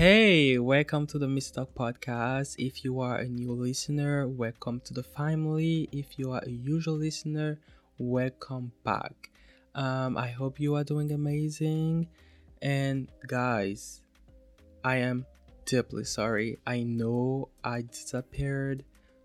Hey, 0.00 0.58
welcome 0.58 1.06
to 1.08 1.18
the 1.18 1.28
Missi 1.28 1.52
Talk 1.52 1.74
podcast. 1.74 2.54
If 2.56 2.84
you 2.84 3.00
are 3.00 3.18
a 3.18 3.28
new 3.28 3.52
listener, 3.52 4.26
welcome 4.26 4.80
to 4.86 4.94
the 4.94 5.02
family. 5.02 5.90
If 5.92 6.18
you 6.18 6.32
are 6.32 6.40
a 6.42 6.50
usual 6.50 6.94
listener, 6.94 7.58
welcome 7.98 8.72
back. 8.82 9.28
Um, 9.74 10.16
I 10.16 10.28
hope 10.28 10.58
you 10.58 10.74
are 10.76 10.84
doing 10.84 11.12
amazing. 11.12 12.08
And 12.62 13.10
guys, 13.26 14.00
I 14.82 14.96
am 14.96 15.26
deeply 15.66 16.04
sorry. 16.04 16.56
I 16.66 16.82
know 16.82 17.50
I 17.62 17.82
disappeared 17.82 18.84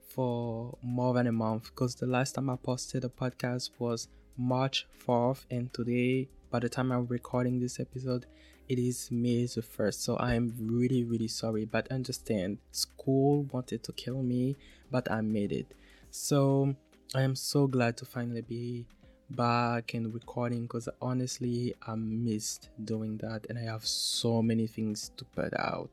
for 0.09 0.77
more 0.83 1.13
than 1.13 1.27
a 1.27 1.31
month 1.31 1.69
because 1.69 1.95
the 1.95 2.05
last 2.05 2.35
time 2.35 2.49
I 2.49 2.57
posted 2.57 3.05
a 3.05 3.07
podcast 3.07 3.69
was 3.79 4.09
March 4.35 4.87
4th, 5.07 5.45
and 5.49 5.73
today, 5.73 6.27
by 6.51 6.59
the 6.59 6.67
time 6.67 6.91
I'm 6.91 7.07
recording 7.07 7.61
this 7.61 7.79
episode, 7.79 8.25
it 8.67 8.79
is 8.79 9.09
May 9.11 9.45
the 9.45 9.61
1st. 9.61 9.95
So 9.95 10.17
I'm 10.17 10.53
really, 10.59 11.03
really 11.03 11.27
sorry, 11.27 11.65
but 11.65 11.91
understand 11.91 12.57
school 12.71 13.43
wanted 13.51 13.83
to 13.83 13.91
kill 13.93 14.21
me, 14.23 14.55
but 14.91 15.09
I 15.11 15.21
made 15.21 15.51
it. 15.51 15.67
So 16.11 16.75
I 17.13 17.21
am 17.21 17.35
so 17.35 17.67
glad 17.67 17.97
to 17.97 18.05
finally 18.05 18.41
be 18.41 18.85
back 19.31 19.93
and 19.93 20.13
recording 20.13 20.63
because 20.63 20.87
honestly 21.01 21.73
I 21.87 21.95
missed 21.95 22.69
doing 22.83 23.17
that 23.17 23.47
and 23.49 23.57
I 23.57 23.63
have 23.63 23.85
so 23.85 24.41
many 24.41 24.67
things 24.67 25.11
to 25.17 25.25
put 25.25 25.53
out 25.59 25.89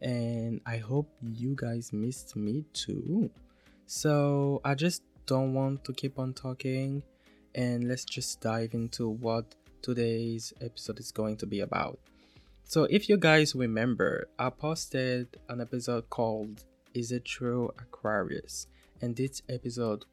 and 0.00 0.60
I 0.64 0.76
hope 0.76 1.08
you 1.22 1.54
guys 1.56 1.92
missed 1.92 2.36
me 2.36 2.64
too. 2.72 3.30
So 3.86 4.60
I 4.64 4.74
just 4.74 5.02
don't 5.26 5.54
want 5.54 5.84
to 5.84 5.92
keep 5.92 6.18
on 6.18 6.34
talking 6.34 7.02
and 7.54 7.88
let's 7.88 8.04
just 8.04 8.40
dive 8.40 8.74
into 8.74 9.08
what 9.08 9.54
today's 9.82 10.52
episode 10.60 10.98
is 11.00 11.12
going 11.12 11.36
to 11.38 11.46
be 11.46 11.60
about. 11.60 11.98
So 12.64 12.84
if 12.84 13.08
you 13.08 13.16
guys 13.16 13.54
remember, 13.54 14.28
I 14.38 14.50
posted 14.50 15.28
an 15.48 15.60
episode 15.60 16.10
called 16.10 16.64
Is 16.94 17.12
It 17.12 17.24
True 17.24 17.70
Aquarius? 17.78 18.66
And 19.00 19.16
this 19.16 19.42
episode 19.48 20.04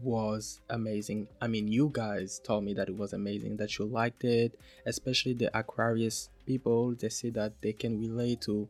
was 0.00 0.60
amazing. 0.70 1.28
I 1.40 1.46
mean, 1.46 1.68
you 1.68 1.90
guys 1.92 2.40
told 2.42 2.64
me 2.64 2.74
that 2.74 2.88
it 2.88 2.96
was 2.96 3.12
amazing, 3.12 3.56
that 3.58 3.78
you 3.78 3.84
liked 3.84 4.24
it, 4.24 4.58
especially 4.86 5.34
the 5.34 5.56
Aquarius 5.56 6.30
people. 6.46 6.94
They 6.94 7.08
say 7.08 7.30
that 7.30 7.60
they 7.60 7.72
can 7.72 8.00
relate 8.00 8.40
to 8.42 8.68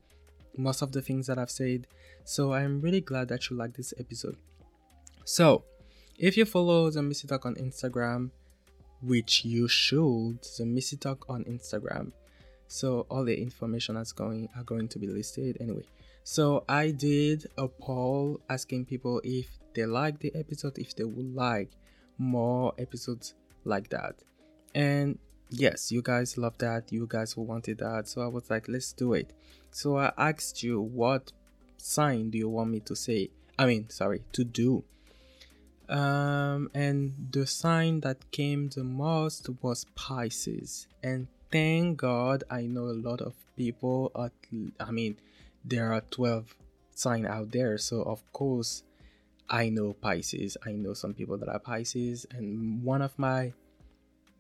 most 0.56 0.82
of 0.82 0.92
the 0.92 1.00
things 1.02 1.26
that 1.28 1.38
I've 1.38 1.50
said. 1.50 1.86
So 2.24 2.52
I'm 2.52 2.80
really 2.80 3.00
glad 3.00 3.28
that 3.28 3.50
you 3.50 3.56
like 3.56 3.74
this 3.74 3.94
episode. 3.98 4.36
So, 5.24 5.64
if 6.18 6.36
you 6.36 6.44
follow 6.44 6.90
the 6.90 7.02
Missi 7.02 7.26
Talk 7.26 7.46
on 7.46 7.54
Instagram, 7.54 8.30
which 9.02 9.44
you 9.44 9.68
should, 9.68 10.38
the 10.58 10.64
Missi 10.64 10.96
Talk 10.96 11.24
on 11.28 11.44
Instagram. 11.44 12.12
So 12.68 13.06
all 13.10 13.24
the 13.24 13.38
information 13.38 13.96
that's 13.96 14.12
going 14.12 14.48
are 14.56 14.64
going 14.64 14.88
to 14.88 14.98
be 14.98 15.06
listed 15.06 15.58
anyway. 15.60 15.84
So 16.24 16.64
I 16.68 16.92
did 16.92 17.46
a 17.58 17.68
poll 17.68 18.40
asking 18.48 18.86
people 18.86 19.20
if 19.24 19.46
they 19.74 19.84
like 19.86 20.20
the 20.20 20.32
episode, 20.34 20.78
if 20.78 20.94
they 20.94 21.04
would 21.04 21.34
like 21.34 21.70
more 22.16 22.72
episodes 22.78 23.34
like 23.64 23.90
that. 23.90 24.14
And 24.74 25.18
yes, 25.50 25.90
you 25.90 26.00
guys 26.00 26.38
love 26.38 26.56
that. 26.58 26.92
You 26.92 27.06
guys 27.08 27.36
wanted 27.36 27.78
that. 27.78 28.08
So 28.08 28.22
I 28.22 28.28
was 28.28 28.48
like, 28.48 28.68
let's 28.68 28.92
do 28.92 29.14
it. 29.14 29.32
So 29.70 29.98
I 29.98 30.12
asked 30.16 30.62
you, 30.62 30.80
what 30.80 31.32
sign 31.76 32.30
do 32.30 32.38
you 32.38 32.48
want 32.48 32.70
me 32.70 32.80
to 32.80 32.94
say? 32.94 33.30
I 33.58 33.66
mean, 33.66 33.90
sorry, 33.90 34.22
to 34.32 34.44
do. 34.44 34.84
Um, 35.92 36.70
and 36.72 37.12
the 37.30 37.46
sign 37.46 38.00
that 38.00 38.30
came 38.30 38.70
the 38.70 38.82
most 38.82 39.48
was 39.60 39.84
Pisces. 39.94 40.88
And 41.02 41.28
thank 41.50 41.98
God 41.98 42.44
I 42.50 42.62
know 42.62 42.84
a 42.84 42.96
lot 42.96 43.20
of 43.20 43.34
people. 43.58 44.10
At, 44.18 44.32
I 44.80 44.90
mean, 44.90 45.18
there 45.64 45.92
are 45.92 46.00
12 46.10 46.56
sign 46.94 47.26
out 47.26 47.52
there. 47.52 47.76
So, 47.76 48.02
of 48.02 48.20
course, 48.32 48.84
I 49.50 49.68
know 49.68 49.92
Pisces. 49.92 50.56
I 50.64 50.72
know 50.72 50.94
some 50.94 51.12
people 51.12 51.36
that 51.36 51.48
are 51.48 51.58
Pisces, 51.58 52.26
and 52.30 52.82
one 52.82 53.02
of 53.02 53.18
my 53.18 53.52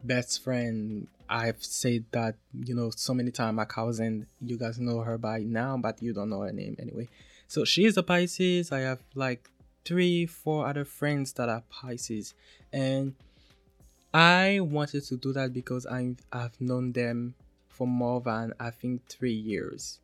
best 0.02 0.42
friend, 0.42 1.06
I've 1.28 1.62
said 1.62 2.06
that 2.12 2.36
you 2.54 2.74
know 2.74 2.90
so 2.90 3.12
many 3.12 3.30
times. 3.30 3.56
My 3.56 3.66
cousin, 3.66 4.26
you 4.40 4.56
guys 4.56 4.78
know 4.78 5.00
her 5.00 5.18
by 5.18 5.40
now, 5.40 5.76
but 5.76 6.02
you 6.02 6.14
don't 6.14 6.30
know 6.30 6.40
her 6.40 6.52
name 6.52 6.76
anyway. 6.78 7.08
So 7.46 7.66
she's 7.66 7.98
a 7.98 8.02
Pisces. 8.02 8.72
I 8.72 8.80
have 8.80 9.02
like 9.14 9.50
three, 9.84 10.26
four 10.26 10.66
other 10.66 10.84
friends 10.84 11.32
that 11.34 11.48
are 11.48 11.62
Pisces, 11.70 12.34
and 12.72 13.14
I 14.14 14.60
wanted 14.60 15.04
to 15.04 15.16
do 15.16 15.32
that 15.32 15.52
because 15.52 15.86
I've 15.86 16.18
I've 16.32 16.60
known 16.60 16.92
them 16.92 17.34
for 17.68 17.86
more 17.86 18.20
than 18.20 18.52
I 18.60 18.70
think 18.70 19.06
three 19.08 19.32
years. 19.32 19.98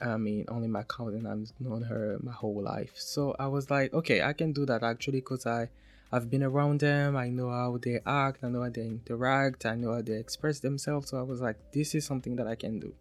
I 0.00 0.16
mean, 0.16 0.44
only 0.48 0.68
my 0.68 0.82
cousin. 0.84 1.26
I've 1.26 1.52
known 1.60 1.82
her 1.82 2.18
my 2.22 2.32
whole 2.32 2.62
life. 2.62 2.92
So 2.96 3.36
I 3.38 3.46
was 3.46 3.70
like, 3.70 3.92
okay, 3.92 4.22
I 4.22 4.32
can 4.32 4.52
do 4.52 4.66
that 4.66 4.82
actually 4.82 5.20
because 5.20 5.46
I, 5.46 5.68
I've 6.10 6.28
been 6.30 6.42
around 6.42 6.80
them. 6.80 7.16
I 7.16 7.28
know 7.28 7.50
how 7.50 7.78
they 7.80 8.00
act. 8.04 8.42
I 8.42 8.48
know 8.48 8.62
how 8.62 8.70
they 8.70 8.82
interact. 8.82 9.64
I 9.64 9.76
know 9.76 9.94
how 9.94 10.02
they 10.02 10.14
express 10.14 10.58
themselves. 10.58 11.10
So 11.10 11.18
I 11.18 11.22
was 11.22 11.40
like, 11.40 11.56
this 11.72 11.94
is 11.94 12.04
something 12.04 12.36
that 12.36 12.46
I 12.48 12.56
can 12.56 12.80
do. 12.80 12.92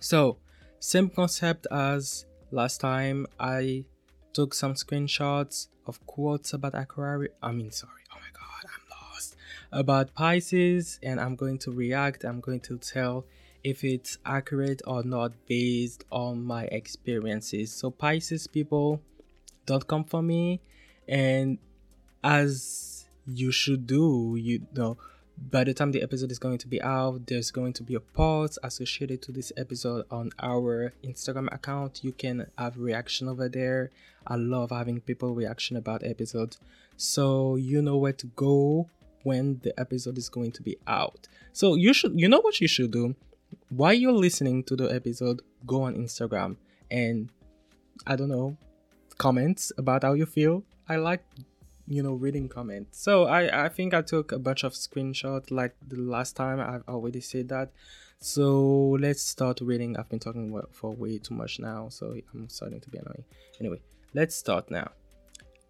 So, 0.00 0.36
same 0.78 1.08
concept 1.08 1.66
as 1.70 2.26
last 2.50 2.80
time. 2.80 3.26
I 3.40 3.84
took 4.34 4.52
some 4.52 4.74
screenshots 4.74 5.68
of 5.86 6.04
quotes 6.06 6.52
about 6.52 6.74
Aquarius. 6.74 7.32
I 7.42 7.52
mean, 7.52 7.70
sorry. 7.70 8.02
Oh 8.12 8.16
my 8.16 8.32
God, 8.32 8.70
I'm 8.74 8.84
lost. 8.90 9.36
About 9.72 10.14
Pisces, 10.14 10.98
and 11.02 11.20
I'm 11.20 11.36
going 11.36 11.58
to 11.58 11.70
react. 11.70 12.24
I'm 12.24 12.40
going 12.40 12.60
to 12.60 12.78
tell 12.78 13.24
if 13.62 13.82
it's 13.82 14.18
accurate 14.26 14.82
or 14.86 15.02
not 15.02 15.32
based 15.46 16.04
on 16.10 16.44
my 16.44 16.64
experiences. 16.64 17.72
So, 17.72 17.90
Pisces 17.90 18.46
people, 18.46 19.00
don't 19.66 19.86
come 19.86 20.04
for 20.04 20.22
me. 20.22 20.60
And 21.08 21.58
as 22.22 23.06
you 23.26 23.50
should 23.52 23.86
do, 23.86 24.36
you 24.38 24.66
know, 24.74 24.98
by 25.50 25.64
the 25.64 25.74
time 25.74 25.92
the 25.92 26.02
episode 26.02 26.30
is 26.30 26.38
going 26.38 26.58
to 26.58 26.68
be 26.68 26.80
out, 26.82 27.26
there's 27.26 27.50
going 27.50 27.72
to 27.74 27.82
be 27.82 27.94
a 27.94 28.00
post 28.00 28.58
associated 28.62 29.22
to 29.22 29.32
this 29.32 29.52
episode 29.56 30.06
on 30.10 30.30
our 30.40 30.92
Instagram 31.02 31.52
account. 31.52 32.00
You 32.02 32.12
can 32.12 32.46
have 32.56 32.78
reaction 32.78 33.28
over 33.28 33.48
there. 33.48 33.90
I 34.26 34.36
love 34.36 34.70
having 34.70 35.00
people 35.00 35.34
reaction 35.34 35.76
about 35.76 36.04
episodes. 36.04 36.58
So 36.96 37.56
you 37.56 37.82
know 37.82 37.96
where 37.96 38.12
to 38.12 38.26
go 38.28 38.88
when 39.22 39.60
the 39.62 39.78
episode 39.78 40.18
is 40.18 40.28
going 40.28 40.52
to 40.52 40.62
be 40.62 40.76
out. 40.86 41.28
So 41.52 41.74
you 41.74 41.92
should 41.92 42.18
you 42.18 42.28
know 42.28 42.40
what 42.40 42.60
you 42.60 42.68
should 42.68 42.92
do? 42.92 43.14
while 43.68 43.92
you're 43.92 44.12
listening 44.12 44.62
to 44.64 44.76
the 44.76 44.92
episode, 44.92 45.42
go 45.66 45.82
on 45.82 45.94
Instagram 45.94 46.56
and 46.90 47.30
I 48.06 48.16
don't 48.16 48.28
know, 48.28 48.56
comments 49.18 49.72
about 49.78 50.02
how 50.02 50.12
you 50.14 50.26
feel. 50.26 50.62
I 50.88 50.96
like 50.96 51.24
you 51.86 52.02
know 52.02 52.14
reading 52.14 52.48
comments. 52.48 53.02
So 53.02 53.24
I 53.24 53.66
I 53.66 53.68
think 53.68 53.94
I 53.94 54.02
took 54.02 54.32
a 54.32 54.38
bunch 54.38 54.64
of 54.64 54.72
screenshots 54.72 55.50
like 55.50 55.74
the 55.86 55.96
last 55.96 56.36
time 56.36 56.60
I've 56.60 56.86
already 56.88 57.20
said 57.20 57.48
that. 57.48 57.70
So 58.20 58.96
let's 59.00 59.22
start 59.22 59.60
reading. 59.60 59.96
I've 59.96 60.08
been 60.08 60.18
talking 60.18 60.60
for 60.70 60.92
way 60.92 61.18
too 61.18 61.34
much 61.34 61.60
now, 61.60 61.88
so 61.90 62.16
I'm 62.32 62.48
starting 62.48 62.80
to 62.80 62.90
be 62.90 62.98
annoying. 62.98 63.24
Anyway, 63.60 63.80
let's 64.14 64.34
start 64.34 64.70
now. 64.70 64.90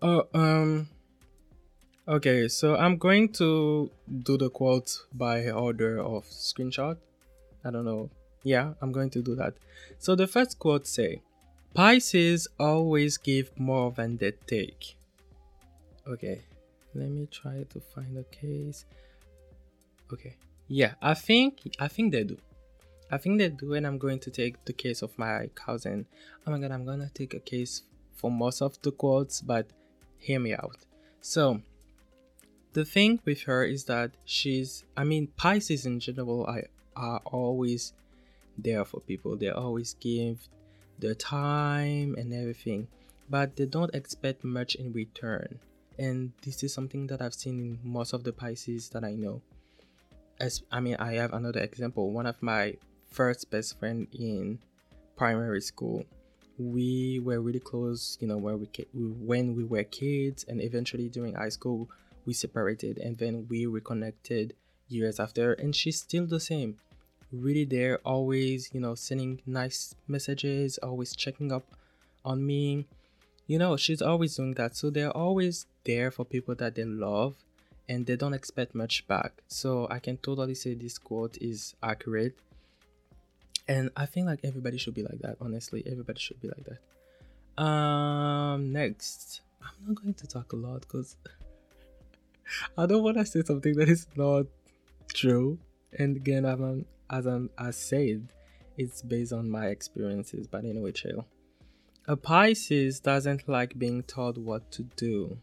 Oh 0.03 0.29
um 0.35 0.89
okay, 2.07 2.49
so 2.49 2.77
I'm 2.77 2.97
going 2.97 3.33
to 3.35 3.91
do 4.23 4.37
the 4.37 4.51
quote 4.51 5.07
by 5.13 5.51
order 5.51 5.99
of 5.99 6.25
screenshot 6.27 6.97
I 7.65 7.71
don't 7.71 7.85
know. 7.85 8.11
Yeah, 8.43 8.75
I'm 8.83 8.93
going 8.93 9.11
to 9.11 9.23
do 9.23 9.35
that. 9.37 9.55
So 9.99 10.15
the 10.15 10.27
first 10.27 10.59
quote 10.59 10.87
say, 10.87 11.23
Pisces 11.73 12.47
always 12.61 13.17
give 13.17 13.51
more 13.59 13.91
than 13.91 14.19
they 14.19 14.33
take. 14.47 14.97
Okay, 16.07 16.43
let 16.95 17.09
me 17.09 17.27
try 17.31 17.65
to 17.71 17.81
find 17.81 18.19
a 18.19 18.25
case. 18.25 18.85
Okay, 20.13 20.37
yeah, 20.69 20.95
I 21.01 21.15
think 21.15 21.61
I 21.79 21.89
think 21.89 22.13
they 22.13 22.25
do. 22.25 22.37
I 23.11 23.19
think 23.19 23.39
they 23.39 23.49
do, 23.49 23.75
and 23.75 23.87
I'm 23.87 23.99
going 23.99 24.19
to 24.21 24.31
take 24.31 24.65
the 24.65 24.73
case 24.73 25.03
of 25.03 25.17
my 25.19 25.49
cousin. 25.55 26.07
Oh 26.47 26.51
my 26.51 26.59
god, 26.59 26.73
I'm 26.73 26.85
gonna 26.85 27.11
take 27.15 27.35
a 27.35 27.41
case 27.41 27.83
for 28.15 28.31
most 28.31 28.61
of 28.61 28.81
the 28.83 28.93
quotes, 28.93 29.41
but 29.41 29.67
hear 30.19 30.41
me 30.41 30.53
out. 30.55 30.77
So, 31.21 31.61
the 32.75 32.85
thing 32.85 33.21
with 33.25 33.43
her 33.43 33.65
is 33.65 33.85
that 33.85 34.11
she's, 34.25 34.85
I 34.97 35.05
mean, 35.05 35.29
Pisces 35.37 35.87
in 35.87 36.01
general, 36.01 36.47
I 36.47 36.65
are 36.97 37.21
always 37.25 37.93
there 38.59 38.85
for 38.85 39.01
people. 39.01 39.37
They 39.37 39.51
always 39.51 39.95
give 40.01 40.49
their 40.99 41.15
time 41.15 42.15
and 42.17 42.33
everything, 42.33 42.89
but 43.29 43.57
they 43.57 43.67
don't 43.67 43.95
expect 43.95 44.45
much 44.45 44.75
in 44.75 44.93
return. 44.93 45.59
And 45.99 46.33
this 46.43 46.63
is 46.63 46.73
something 46.73 47.07
that 47.09 47.23
I've 47.23 47.35
seen 47.35 47.59
in 47.59 47.79
most 47.83 48.13
of 48.13 48.25
the 48.25 48.33
Pisces 48.33 48.89
that 48.91 49.05
I 49.05 49.15
know. 49.15 49.43
As 50.41 50.63
I 50.73 50.81
mean, 50.81 50.97
I 50.97 51.15
have 51.15 51.33
another 51.33 51.61
example. 51.61 52.11
One 52.11 52.27
of 52.27 52.43
my 52.43 52.77
first 53.09 53.51
best 53.51 53.79
friend 53.79 54.09
in 54.13 54.59
primary 55.17 55.61
school, 55.61 56.05
we 56.59 57.21
were 57.21 57.41
really 57.41 57.61
close. 57.61 58.19
You 58.21 58.29
know, 58.29 58.37
when 58.39 58.59
we 58.61 58.69
when 58.93 59.55
we 59.55 59.65
were 59.65 59.85
kids, 59.85 60.45
and 60.49 60.61
eventually 60.61 61.09
during 61.09 61.35
high 61.35 61.51
school, 61.51 61.89
we 62.27 62.35
separated, 62.35 62.99
and 62.99 63.17
then 63.17 63.47
we 63.49 63.67
reconnected 63.67 64.55
years 64.89 65.21
after, 65.21 65.53
and 65.55 65.75
she's 65.75 66.01
still 66.01 66.27
the 66.27 66.41
same 66.41 66.79
really 67.35 67.65
there, 67.65 67.99
always, 68.05 68.71
you 68.73 68.81
know, 68.81 68.95
sending 68.95 69.41
nice 69.47 69.95
messages, 70.09 70.79
always 70.79 71.15
checking 71.15 71.53
up 71.53 71.65
on 72.25 72.45
me. 72.45 72.87
You 73.47 73.59
know, 73.59 73.77
she's 73.77 74.01
always 74.01 74.37
doing 74.37 74.55
that. 74.55 74.77
So 74.77 74.91
they're 74.91 75.15
always 75.15 75.67
there 75.85 76.11
for 76.11 76.25
people 76.25 76.55
that 76.57 76.75
they 76.75 76.85
love 76.85 77.37
and 77.89 78.07
they 78.07 78.17
don't 78.17 78.35
expect 78.35 78.75
much 78.75 79.07
back. 79.07 79.43
So 79.49 79.87
I 79.91 79.99
can 79.99 80.17
totally 80.17 80.55
say 80.55 80.75
this 80.75 80.99
quote 80.99 81.37
is 81.39 81.75
accurate. 81.83 82.37
And 83.69 83.91
I 83.97 84.07
think 84.07 84.27
like 84.27 84.41
everybody 84.45 84.79
should 84.79 84.95
be 84.95 85.03
like 85.03 85.19
that, 85.21 85.37
honestly. 85.41 85.83
Everybody 85.87 86.21
should 86.21 86.41
be 86.41 86.49
like 86.49 86.65
that. 86.65 87.63
Um 87.63 88.73
next. 88.73 89.43
I'm 89.63 89.89
not 89.89 90.03
going 90.03 90.15
to 90.15 90.27
talk 90.27 90.53
a 90.53 90.57
lot 90.57 90.81
because 90.83 91.17
I 92.79 92.87
don't 92.87 93.03
want 93.03 93.17
to 93.19 93.27
say 93.27 93.43
something 93.43 93.75
that 93.77 93.89
is 93.89 94.07
not 94.17 94.47
true. 95.13 95.59
And 95.99 96.17
again, 96.17 96.45
I'm 96.45 96.87
as 97.11 97.27
I'm 97.27 97.51
as 97.59 97.77
said, 97.77 98.29
it's 98.77 99.03
based 99.03 99.33
on 99.33 99.51
my 99.51 99.67
experiences. 99.67 100.47
But 100.47 100.65
anyway, 100.65 100.93
chill. 100.93 101.27
A 102.07 102.17
Pisces 102.17 103.01
doesn't 103.01 103.49
like 103.49 103.79
being 103.79 104.03
told 104.03 104.37
what 104.37 104.71
to 104.73 104.83
do. 104.97 105.39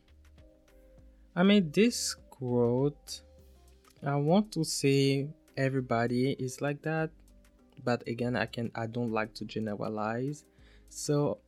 I 1.35 1.41
mean, 1.41 1.71
this 1.71 2.15
quote, 2.29 3.21
I 4.05 4.15
want 4.17 4.51
to 4.51 4.63
say 4.63 5.27
everybody 5.57 6.33
is 6.33 6.61
like 6.61 6.83
that, 6.83 7.09
but 7.83 8.07
again, 8.07 8.35
I 8.35 8.45
can 8.45 8.71
I 8.75 8.85
don't 8.85 9.11
like 9.11 9.33
to 9.35 9.45
generalize. 9.45 10.43
So, 10.89 11.39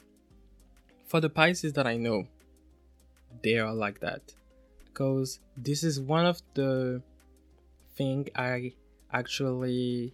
for 1.06 1.22
the 1.22 1.30
Pisces 1.30 1.74
that 1.74 1.86
I 1.86 1.98
know, 1.98 2.26
they 3.44 3.60
are 3.60 3.74
like 3.74 4.00
that 4.00 4.34
because 4.86 5.40
this 5.56 5.84
is 5.84 6.00
one 6.00 6.26
of 6.26 6.42
the 6.56 7.04
thing 7.96 8.30
I 8.36 8.74
actually 9.12 10.14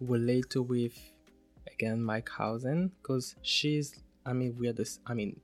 relate 0.00 0.48
to 0.50 0.62
with 0.62 0.98
again 1.70 2.02
my 2.02 2.22
cousin 2.22 2.90
because 3.02 3.34
she's 3.42 4.00
I 4.30 4.32
mean 4.32 4.56
we 4.58 4.68
are 4.68 4.72
this 4.72 5.00
I 5.06 5.14
mean 5.14 5.40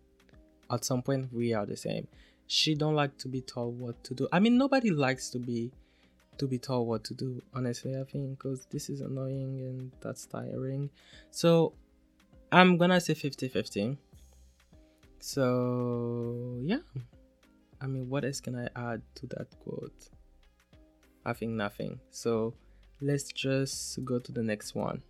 at 0.71 0.85
some 0.85 1.03
point 1.03 1.33
we 1.33 1.53
are 1.53 1.67
the 1.67 1.77
same. 1.77 2.07
She 2.47 2.75
don't 2.75 2.95
like 2.95 3.17
to 3.19 3.29
be 3.29 3.41
told 3.41 3.79
what 3.79 4.03
to 4.05 4.15
do. 4.15 4.29
I 4.33 4.39
mean 4.39 4.57
nobody 4.57 4.91
likes 4.91 5.29
to 5.31 5.39
be 5.39 5.73
to 6.39 6.47
be 6.47 6.59
told 6.59 6.87
what 6.87 7.03
to 7.05 7.15
do 7.15 7.43
honestly 7.55 7.97
I 7.97 8.05
think 8.05 8.39
because 8.39 8.67
this 8.71 8.89
is 8.89 9.01
annoying 9.01 9.61
and 9.61 9.93
that's 10.01 10.27
tiring. 10.27 10.91
So 11.31 11.75
I'm 12.53 12.79
gonna 12.79 13.01
say 13.01 13.15
50 13.15 13.49
50 13.49 13.99
so 15.19 16.59
yeah, 16.63 16.79
I 17.81 17.87
mean, 17.87 18.09
what 18.09 18.25
else 18.25 18.41
can 18.41 18.55
I 18.57 18.69
add 18.77 19.03
to 19.17 19.27
that 19.29 19.49
quote? 19.61 20.09
I 21.25 21.33
think 21.33 21.53
nothing. 21.53 21.99
So 22.11 22.55
let's 23.01 23.33
just 23.33 24.05
go 24.05 24.19
to 24.19 24.33
the 24.33 24.43
next 24.43 24.75
one. 24.75 25.03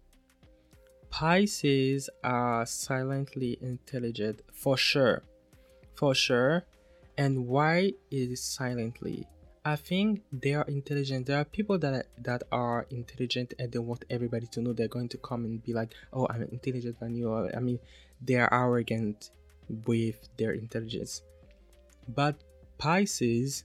Pisces 1.10 2.10
are 2.22 2.66
silently 2.66 3.58
intelligent 3.60 4.42
for 4.52 4.76
sure. 4.76 5.22
For 5.94 6.14
sure. 6.14 6.64
And 7.16 7.46
why 7.46 7.92
is 8.10 8.42
silently? 8.42 9.26
I 9.64 9.76
think 9.76 10.22
they 10.30 10.54
are 10.54 10.64
intelligent. 10.68 11.26
There 11.26 11.38
are 11.38 11.44
people 11.44 11.78
that 11.78 11.92
are, 11.92 12.04
that 12.22 12.42
are 12.52 12.86
intelligent 12.90 13.54
and 13.58 13.72
they 13.72 13.78
want 13.78 14.04
everybody 14.10 14.46
to 14.52 14.60
know 14.60 14.72
they're 14.72 14.86
going 14.86 15.08
to 15.08 15.18
come 15.18 15.44
and 15.44 15.62
be 15.62 15.72
like, 15.72 15.92
"Oh, 16.12 16.26
I'm 16.30 16.42
intelligent 16.42 17.00
than 17.00 17.16
you." 17.16 17.30
Or, 17.30 17.50
I 17.56 17.58
mean, 17.58 17.80
they 18.22 18.36
are 18.36 18.48
arrogant 18.52 19.30
with 19.86 20.28
their 20.36 20.52
intelligence. 20.52 21.22
But 22.14 22.36
Pisces, 22.78 23.64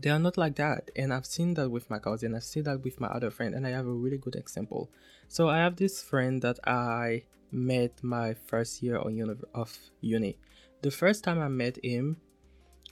they 0.00 0.10
are 0.10 0.18
not 0.18 0.36
like 0.36 0.56
that. 0.56 0.90
And 0.96 1.12
I've 1.12 1.26
seen 1.26 1.54
that 1.54 1.70
with 1.70 1.88
my 1.90 1.98
cousin, 1.98 2.34
I've 2.34 2.44
seen 2.44 2.64
that 2.64 2.82
with 2.82 3.00
my 3.00 3.08
other 3.08 3.30
friend, 3.30 3.54
and 3.54 3.66
I 3.66 3.70
have 3.70 3.86
a 3.86 3.92
really 3.92 4.18
good 4.18 4.36
example. 4.36 4.90
So 5.28 5.48
I 5.48 5.58
have 5.58 5.76
this 5.76 6.02
friend 6.02 6.42
that 6.42 6.58
I 6.66 7.24
met 7.50 8.02
my 8.02 8.34
first 8.34 8.82
year 8.82 8.98
on 8.98 9.16
uni- 9.16 9.34
of 9.54 9.76
uni. 10.00 10.38
The 10.82 10.90
first 10.90 11.24
time 11.24 11.40
I 11.40 11.48
met 11.48 11.82
him, 11.82 12.18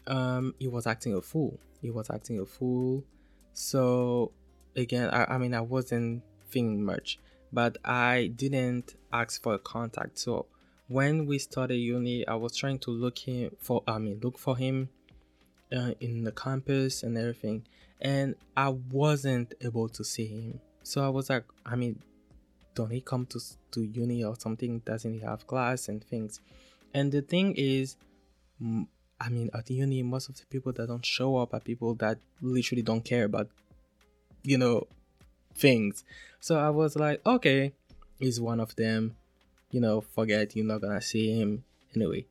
um, 0.06 0.54
he 0.58 0.68
was 0.68 0.86
acting 0.86 1.14
a 1.14 1.20
fool. 1.20 1.58
He 1.82 1.90
was 1.90 2.10
acting 2.10 2.40
a 2.40 2.46
fool. 2.46 3.04
So 3.52 4.32
again, 4.74 5.10
I, 5.10 5.34
I 5.34 5.38
mean, 5.38 5.54
I 5.54 5.60
wasn't 5.60 6.22
thinking 6.50 6.84
much, 6.84 7.18
but 7.52 7.78
I 7.84 8.32
didn't 8.34 8.94
ask 9.12 9.42
for 9.42 9.54
a 9.54 9.58
contact. 9.58 10.18
So 10.18 10.46
when 10.88 11.26
we 11.26 11.38
started 11.38 11.76
uni, 11.76 12.26
I 12.26 12.34
was 12.34 12.56
trying 12.56 12.78
to 12.80 12.90
look 12.90 13.18
him 13.18 13.56
for 13.58 13.82
I 13.86 13.98
mean 13.98 14.20
look 14.22 14.38
for 14.38 14.56
him 14.56 14.90
uh, 15.75 15.93
in 16.00 16.25
the 16.25 16.32
campus 16.32 17.03
and 17.03 17.17
everything, 17.17 17.65
and 18.00 18.35
I 18.56 18.71
wasn't 18.71 19.55
able 19.61 19.88
to 19.91 20.05
see 20.05 20.26
him. 20.26 20.61
So 20.82 21.05
I 21.05 21.09
was 21.09 21.31
like, 21.31 21.44
I 21.65 21.76
mean, 21.76 22.00
don't 22.75 22.91
he 22.91 23.00
come 23.00 23.26
to 23.26 23.41
to 23.73 23.82
uni 23.82 24.25
or 24.25 24.37
something? 24.38 24.81
Doesn't 24.81 25.12
he 25.12 25.21
have 25.21 25.47
class 25.47 25.88
and 25.88 26.03
things? 26.05 26.41
And 26.93 27.11
the 27.11 27.23
thing 27.23 27.55
is, 27.56 27.97
I 29.21 29.29
mean, 29.29 29.50
at 29.53 29.71
uni, 29.71 30.03
most 30.03 30.29
of 30.29 30.37
the 30.37 30.47
people 30.47 30.73
that 30.73 30.87
don't 30.88 31.05
show 31.05 31.37
up 31.37 31.55
are 31.55 31.61
people 31.61 31.94
that 31.97 32.19
literally 32.41 32.82
don't 32.82 33.05
care 33.05 33.25
about, 33.25 33.49
you 34.43 34.59
know, 34.59 34.87
things. 35.56 36.05
So 36.41 36.59
I 36.59 36.71
was 36.71 36.94
like, 36.94 37.21
okay, 37.26 37.73
he's 38.19 38.41
one 38.41 38.61
of 38.61 38.76
them 38.76 39.17
you 39.75 39.81
know, 39.81 40.00
forget 40.00 40.55
you're 40.55 40.65
not 40.65 40.81
gonna 40.81 41.03
see 41.03 41.37
him 41.37 41.65
anyway. 41.97 42.25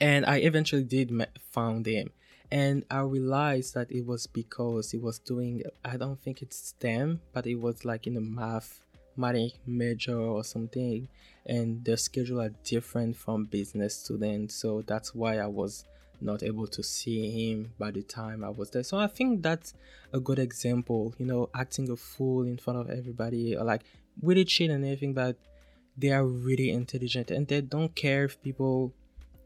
And 0.00 0.24
I 0.24 0.38
eventually 0.38 0.82
did 0.82 1.12
found 1.50 1.84
him, 1.84 2.08
and 2.50 2.84
I 2.90 3.00
realized 3.00 3.74
that 3.74 3.90
it 3.90 4.06
was 4.06 4.26
because 4.26 4.90
he 4.90 4.98
was 4.98 5.18
doing. 5.18 5.62
I 5.84 5.96
don't 5.96 6.20
think 6.20 6.42
it's 6.42 6.56
STEM, 6.56 7.20
but 7.32 7.46
it 7.46 7.56
was 7.56 7.84
like 7.84 8.06
in 8.06 8.16
a 8.16 8.20
math, 8.20 8.80
math 9.16 9.52
major 9.66 10.18
or 10.18 10.44
something, 10.44 11.08
and 11.46 11.84
the 11.84 11.96
schedule 11.96 12.40
are 12.40 12.52
different 12.64 13.16
from 13.16 13.44
business 13.44 13.96
students. 13.96 14.54
So 14.54 14.82
that's 14.86 15.14
why 15.14 15.38
I 15.38 15.46
was 15.46 15.84
not 16.20 16.42
able 16.42 16.66
to 16.66 16.82
see 16.82 17.50
him 17.50 17.72
by 17.78 17.90
the 17.90 18.02
time 18.02 18.42
I 18.42 18.50
was 18.50 18.70
there. 18.70 18.82
So 18.82 18.98
I 18.98 19.06
think 19.06 19.42
that's 19.42 19.74
a 20.12 20.20
good 20.20 20.38
example, 20.38 21.14
you 21.18 21.26
know, 21.26 21.48
acting 21.54 21.90
a 21.90 21.96
fool 21.96 22.44
in 22.44 22.58
front 22.58 22.78
of 22.80 22.90
everybody 22.90 23.56
or 23.56 23.64
like 23.64 23.82
really 24.22 24.44
cheat 24.44 24.70
and 24.70 24.84
everything, 24.84 25.14
but 25.14 25.36
they 25.96 26.10
are 26.10 26.24
really 26.24 26.70
intelligent 26.70 27.30
and 27.30 27.46
they 27.46 27.60
don't 27.60 27.94
care 27.94 28.24
if 28.24 28.40
people 28.42 28.92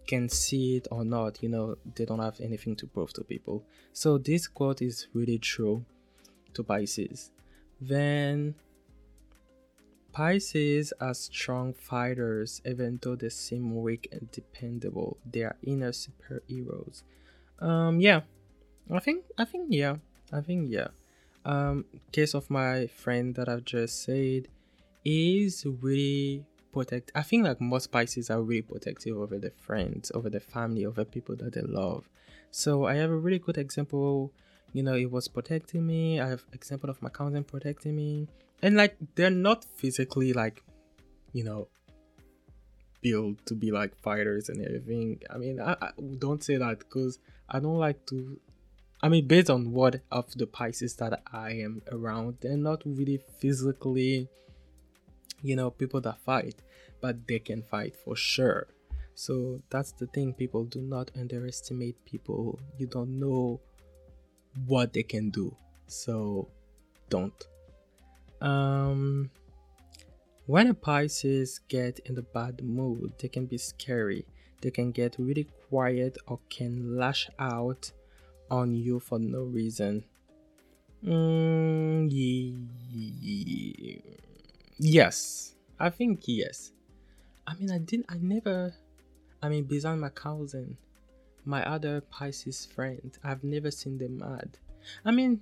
can 0.07 0.29
see 0.29 0.77
it 0.77 0.89
or 0.91 1.05
not 1.05 1.43
you 1.43 1.49
know 1.49 1.77
they 1.95 2.05
don't 2.05 2.19
have 2.19 2.41
anything 2.41 2.77
to 2.77 2.87
prove 2.87 3.13
to 3.15 3.25
people. 3.25 3.65
So 3.93 4.19
this 4.19 4.47
quote 4.47 4.83
is 4.83 5.07
really 5.15 5.39
true 5.39 5.85
to 6.55 6.63
pisces. 6.63 7.31
Then 7.81 8.55
pisces 10.13 10.93
are 11.01 11.15
strong 11.15 11.73
fighters 11.73 12.61
even 12.65 12.99
though 13.03 13.17
they 13.17 13.31
seem 13.31 13.83
weak 13.83 14.09
and 14.13 14.31
dependable. 14.31 15.17
They 15.31 15.43
are 15.43 15.57
inner 15.63 15.93
superheroes. 15.93 17.03
Um 17.61 18.01
yeah. 18.01 18.23
I 18.91 18.99
think 18.99 19.25
i 19.39 19.45
think 19.45 19.69
yeah. 19.71 19.97
I 20.33 20.41
think 20.41 20.71
yeah. 20.71 20.89
Um 21.45 21.85
case 22.11 22.35
of 22.35 22.51
my 22.51 22.87
friend 22.89 23.35
that 23.37 23.49
i've 23.49 23.65
just 23.65 24.03
said 24.03 24.49
is 25.05 25.67
really 25.81 26.45
protect 26.73 27.13
i 27.15 27.23
think 27.23 27.45
like 27.45 27.61
most 27.61 27.93
pisces 27.93 28.31
are 28.31 28.43
really 28.43 28.63
protective 28.63 29.17
over 29.17 29.39
their 29.39 29.53
friends 29.53 30.11
over 30.15 30.31
their 30.31 30.41
family 30.41 30.87
over 30.87 31.05
people 31.05 31.37
that 31.37 31.53
they 31.53 31.61
love. 31.63 32.09
So 32.51 32.87
i 32.87 32.95
have 32.95 33.11
a 33.11 33.17
really 33.17 33.39
good 33.39 33.59
example 33.59 34.33
you 34.73 34.83
know 34.83 34.95
it 34.95 35.11
was 35.11 35.29
protecting 35.29 35.87
me. 35.87 36.21
I 36.21 36.29
have 36.29 36.45
example 36.53 36.89
of 36.91 37.01
my 37.03 37.11
cousin 37.11 37.45
protecting 37.45 37.95
me. 37.95 38.29
And 38.63 38.77
like 38.77 38.97
they're 39.15 39.31
not 39.31 39.65
physically 39.77 40.33
like 40.33 40.63
you 41.33 41.45
know 41.45 41.69
built 43.03 43.45
to 43.47 43.55
be 43.55 43.71
like 43.71 43.95
fighters 43.97 44.49
and 44.49 44.65
everything. 44.65 45.21
I 45.31 45.39
mean 45.39 45.61
i, 45.61 45.77
I 45.81 45.91
don't 46.19 46.43
say 46.43 46.57
that 46.57 46.79
because 46.79 47.19
i 47.49 47.59
don't 47.59 47.79
like 47.79 48.05
to 48.07 48.41
I 49.05 49.09
mean, 49.09 49.27
based 49.27 49.51
on 49.51 49.73
what 49.73 50.01
of 50.13 50.33
the 50.37 50.47
Pisces 50.47 50.95
that 50.97 51.23
I 51.33 51.51
am 51.55 51.83
around, 51.91 52.37
they're 52.41 52.57
not 52.57 52.83
really 52.87 53.21
physically 53.41 54.29
you 55.43 55.57
know 55.57 55.71
people 55.71 56.01
that 56.01 56.21
fight 56.21 56.63
but 57.03 57.27
they 57.27 57.41
can 57.41 57.63
fight 57.63 57.97
for 57.97 58.17
sure. 58.17 58.69
So 59.15 59.61
that's 59.69 59.93
the 59.93 60.07
thing 60.07 60.33
people 60.33 60.65
do 60.65 60.81
not 60.81 61.11
underestimate 61.19 62.03
people 62.07 62.59
you 62.79 62.87
don't 62.87 63.21
know 63.21 63.61
what 64.67 64.95
they 64.95 65.03
can 65.03 65.29
do 65.31 65.55
so 65.87 66.49
don't. 67.11 67.47
Um 68.41 69.31
when 70.47 70.69
a 70.69 70.75
pisces 70.75 71.61
get 71.69 71.99
in 72.07 72.17
a 72.19 72.23
bad 72.23 72.65
mood 72.65 73.13
they 73.19 73.29
can 73.29 73.45
be 73.47 73.59
scary. 73.59 74.25
They 74.63 74.71
can 74.71 74.93
get 74.93 75.17
really 75.19 75.49
quiet 75.69 76.17
or 76.27 76.39
can 76.49 76.97
lash 76.97 77.29
out 77.39 77.93
on 78.51 78.75
you 78.75 78.99
for 79.01 79.19
no 79.19 79.43
reason. 79.43 80.05
Mm, 81.05 82.09
yeah 82.13 82.63
Yes, 84.85 85.55
I 85.79 85.91
think 85.91 86.23
yes. 86.27 86.73
I 87.47 87.55
mean, 87.55 87.71
I 87.71 87.79
didn't. 87.79 88.07
I 88.09 88.17
never. 88.21 88.75
I 89.41 89.49
mean, 89.49 89.63
besides 89.63 90.01
my 90.01 90.09
cousin, 90.09 90.77
my 91.45 91.65
other 91.65 92.01
Pisces 92.11 92.67
friend, 92.67 93.17
I've 93.23 93.45
never 93.45 93.71
seen 93.71 93.97
them 93.97 94.19
mad. 94.19 94.59
I 95.05 95.13
mean, 95.13 95.41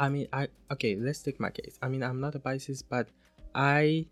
I 0.00 0.08
mean, 0.08 0.26
I 0.32 0.48
okay. 0.72 0.96
Let's 0.96 1.20
take 1.20 1.38
my 1.38 1.50
case. 1.50 1.78
I 1.82 1.88
mean, 1.88 2.02
I'm 2.02 2.18
not 2.18 2.34
a 2.34 2.38
Pisces, 2.38 2.80
but 2.80 3.08
I, 3.54 4.06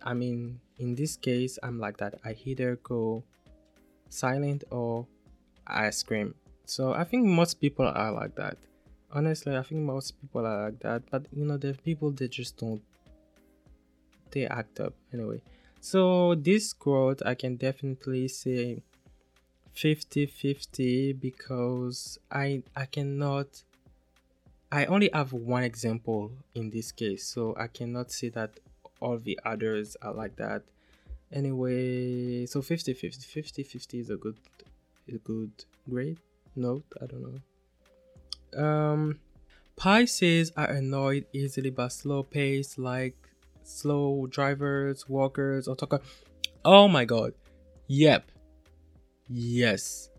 I 0.00 0.14
mean, 0.14 0.60
in 0.78 0.94
this 0.94 1.16
case, 1.16 1.58
I'm 1.62 1.78
like 1.78 1.98
that. 1.98 2.14
I 2.24 2.34
either 2.46 2.76
go 2.82 3.22
silent 4.08 4.64
or 4.70 5.06
I 5.66 5.90
scream. 5.90 6.34
So 6.64 6.94
I 6.94 7.04
think 7.04 7.26
most 7.26 7.60
people 7.60 7.84
are 7.86 8.12
like 8.12 8.34
that. 8.36 8.56
Honestly, 9.12 9.54
I 9.54 9.62
think 9.62 9.82
most 9.82 10.18
people 10.22 10.46
are 10.46 10.70
like 10.70 10.80
that. 10.80 11.02
But 11.10 11.26
you 11.36 11.44
know, 11.44 11.58
there 11.58 11.72
are 11.72 11.84
people 11.84 12.12
that 12.12 12.30
just 12.30 12.56
don't. 12.56 12.80
They 14.30 14.46
act 14.46 14.80
up 14.80 14.94
anyway. 15.12 15.42
So 15.80 16.34
this 16.34 16.72
quote, 16.72 17.22
I 17.24 17.34
can 17.34 17.56
definitely 17.56 18.28
say 18.28 18.82
50-50 19.74 21.18
because 21.18 22.18
I 22.30 22.62
I 22.76 22.84
cannot 22.86 23.62
I 24.72 24.84
only 24.86 25.10
have 25.12 25.32
one 25.32 25.64
example 25.64 26.30
in 26.54 26.70
this 26.70 26.92
case, 26.92 27.26
so 27.26 27.54
I 27.58 27.66
cannot 27.66 28.12
say 28.12 28.28
that 28.30 28.60
all 29.00 29.18
the 29.18 29.38
others 29.44 29.96
are 30.02 30.12
like 30.12 30.36
that. 30.36 30.62
Anyway, 31.32 32.46
so 32.46 32.60
50 32.62 32.92
50 32.94 33.26
50 33.26 33.62
50 33.62 33.98
is 33.98 34.10
a 34.10 34.16
good 34.16 34.36
a 35.08 35.18
good 35.18 35.52
grade. 35.88 36.18
Note, 36.54 36.84
I 37.00 37.06
don't 37.06 37.22
know. 37.22 38.62
Um 38.62 39.18
Pisces 39.76 40.52
are 40.58 40.68
annoyed 40.68 41.24
easily 41.32 41.70
by 41.70 41.88
slow 41.88 42.22
pace 42.22 42.76
like 42.76 43.16
slow 43.62 44.26
drivers, 44.26 45.08
walkers, 45.08 45.68
or 45.68 45.76
talker. 45.76 46.00
Oh 46.64 46.88
my 46.88 47.04
god. 47.04 47.34
Yep. 47.88 48.30
Yes. 49.28 50.10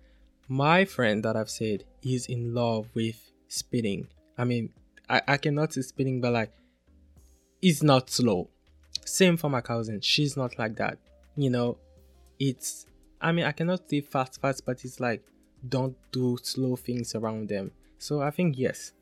My 0.48 0.86
friend 0.86 1.24
that 1.24 1.36
I've 1.36 1.50
said 1.50 1.86
is 2.02 2.28
in 2.28 2.54
love 2.54 2.88
with 2.94 3.32
speeding 3.48 4.08
I 4.42 4.44
mean, 4.44 4.74
I, 5.08 5.22
I 5.28 5.38
cannot 5.38 5.74
say 5.74 5.82
speeding, 5.82 6.20
but 6.20 6.34
like, 6.34 6.52
it's 7.62 7.84
not 7.84 8.10
slow. 8.10 8.50
Same 9.06 9.38
for 9.38 9.50
my 9.50 9.62
cousin. 9.62 10.02
She's 10.02 10.36
not 10.36 10.58
like 10.58 10.78
that. 10.78 10.98
You 11.36 11.52
know, 11.52 11.78
it's, 12.40 12.88
I 13.22 13.32
mean, 13.32 13.46
I 13.46 13.52
cannot 13.52 13.88
say 13.88 14.02
fast, 14.02 14.42
fast, 14.42 14.66
but 14.66 14.84
it's 14.84 15.00
like, 15.00 15.24
don't 15.70 15.96
do 16.12 16.38
slow 16.42 16.76
things 16.76 17.14
around 17.14 17.50
them. 17.50 17.72
So 18.00 18.22
I 18.22 18.32
think 18.32 18.58
yes. 18.58 18.94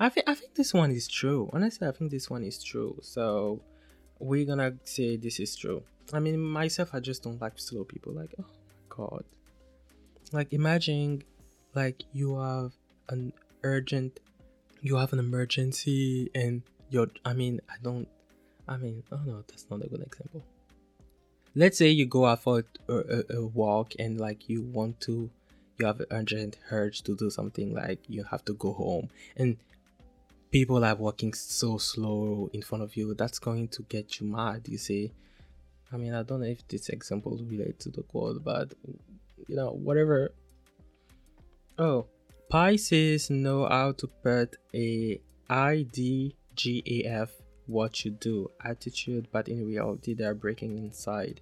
I 0.00 0.08
think 0.08 0.28
I 0.28 0.34
think 0.34 0.54
this 0.54 0.74
one 0.74 0.90
is 0.90 1.08
true. 1.08 1.50
Honestly, 1.52 1.86
I 1.86 1.92
think 1.92 2.10
this 2.10 2.28
one 2.28 2.42
is 2.44 2.62
true. 2.62 2.98
So 3.02 3.60
we're 4.18 4.44
gonna 4.44 4.74
say 4.84 5.16
this 5.16 5.40
is 5.40 5.56
true. 5.56 5.82
I 6.12 6.20
mean, 6.20 6.38
myself, 6.40 6.90
I 6.94 7.00
just 7.00 7.22
don't 7.22 7.40
like 7.40 7.58
slow 7.58 7.84
people. 7.84 8.12
Like, 8.12 8.34
oh 8.38 8.44
my 8.44 8.96
god. 8.96 9.24
Like, 10.32 10.52
imagine, 10.52 11.22
like 11.74 12.04
you 12.12 12.38
have 12.38 12.72
an 13.08 13.32
urgent 13.62 14.20
you 14.84 14.96
have 14.96 15.12
an 15.14 15.18
emergency 15.18 16.30
and 16.34 16.62
you're 16.90 17.08
i 17.24 17.32
mean 17.32 17.60
i 17.70 17.74
don't 17.82 18.06
i 18.68 18.76
mean 18.76 19.02
oh 19.10 19.20
no 19.24 19.42
that's 19.48 19.66
not 19.70 19.82
a 19.82 19.88
good 19.88 20.02
example 20.02 20.44
let's 21.54 21.78
say 21.78 21.88
you 21.88 22.06
go 22.06 22.26
out 22.26 22.42
for 22.42 22.64
a, 22.88 22.92
a, 22.92 23.22
a 23.38 23.46
walk 23.46 23.92
and 23.98 24.20
like 24.20 24.48
you 24.48 24.62
want 24.62 25.00
to 25.00 25.30
you 25.78 25.86
have 25.86 26.00
an 26.00 26.06
urgent 26.10 26.58
urge 26.70 27.02
to 27.02 27.16
do 27.16 27.30
something 27.30 27.74
like 27.74 27.98
you 28.08 28.22
have 28.24 28.44
to 28.44 28.52
go 28.54 28.72
home 28.74 29.08
and 29.36 29.56
people 30.54 30.84
are 30.84 30.94
walking 30.94 31.34
so 31.34 31.78
slow 31.78 32.48
in 32.52 32.62
front 32.62 32.84
of 32.84 32.96
you 32.96 33.12
that's 33.14 33.40
going 33.40 33.66
to 33.66 33.82
get 33.94 34.20
you 34.20 34.26
mad 34.28 34.62
you 34.68 34.78
see. 34.78 35.10
I 35.92 35.96
mean 35.96 36.14
i 36.14 36.22
don't 36.22 36.42
know 36.42 36.46
if 36.46 36.62
this 36.68 36.90
example 36.90 37.36
relates 37.50 37.82
to 37.84 37.90
the 37.90 38.02
quote 38.02 38.44
but 38.44 38.72
you 39.48 39.56
know 39.56 39.70
whatever. 39.70 40.32
Oh 41.76 42.06
Pisces 42.48 43.30
know 43.30 43.66
how 43.66 43.92
to 44.00 44.06
put 44.06 44.54
a 44.72 45.20
IDGAF 45.50 47.30
what 47.66 48.04
you 48.04 48.12
do 48.12 48.48
attitude, 48.64 49.26
but 49.32 49.48
in 49.48 49.66
reality 49.66 50.14
they're 50.14 50.36
breaking 50.36 50.78
inside. 50.78 51.40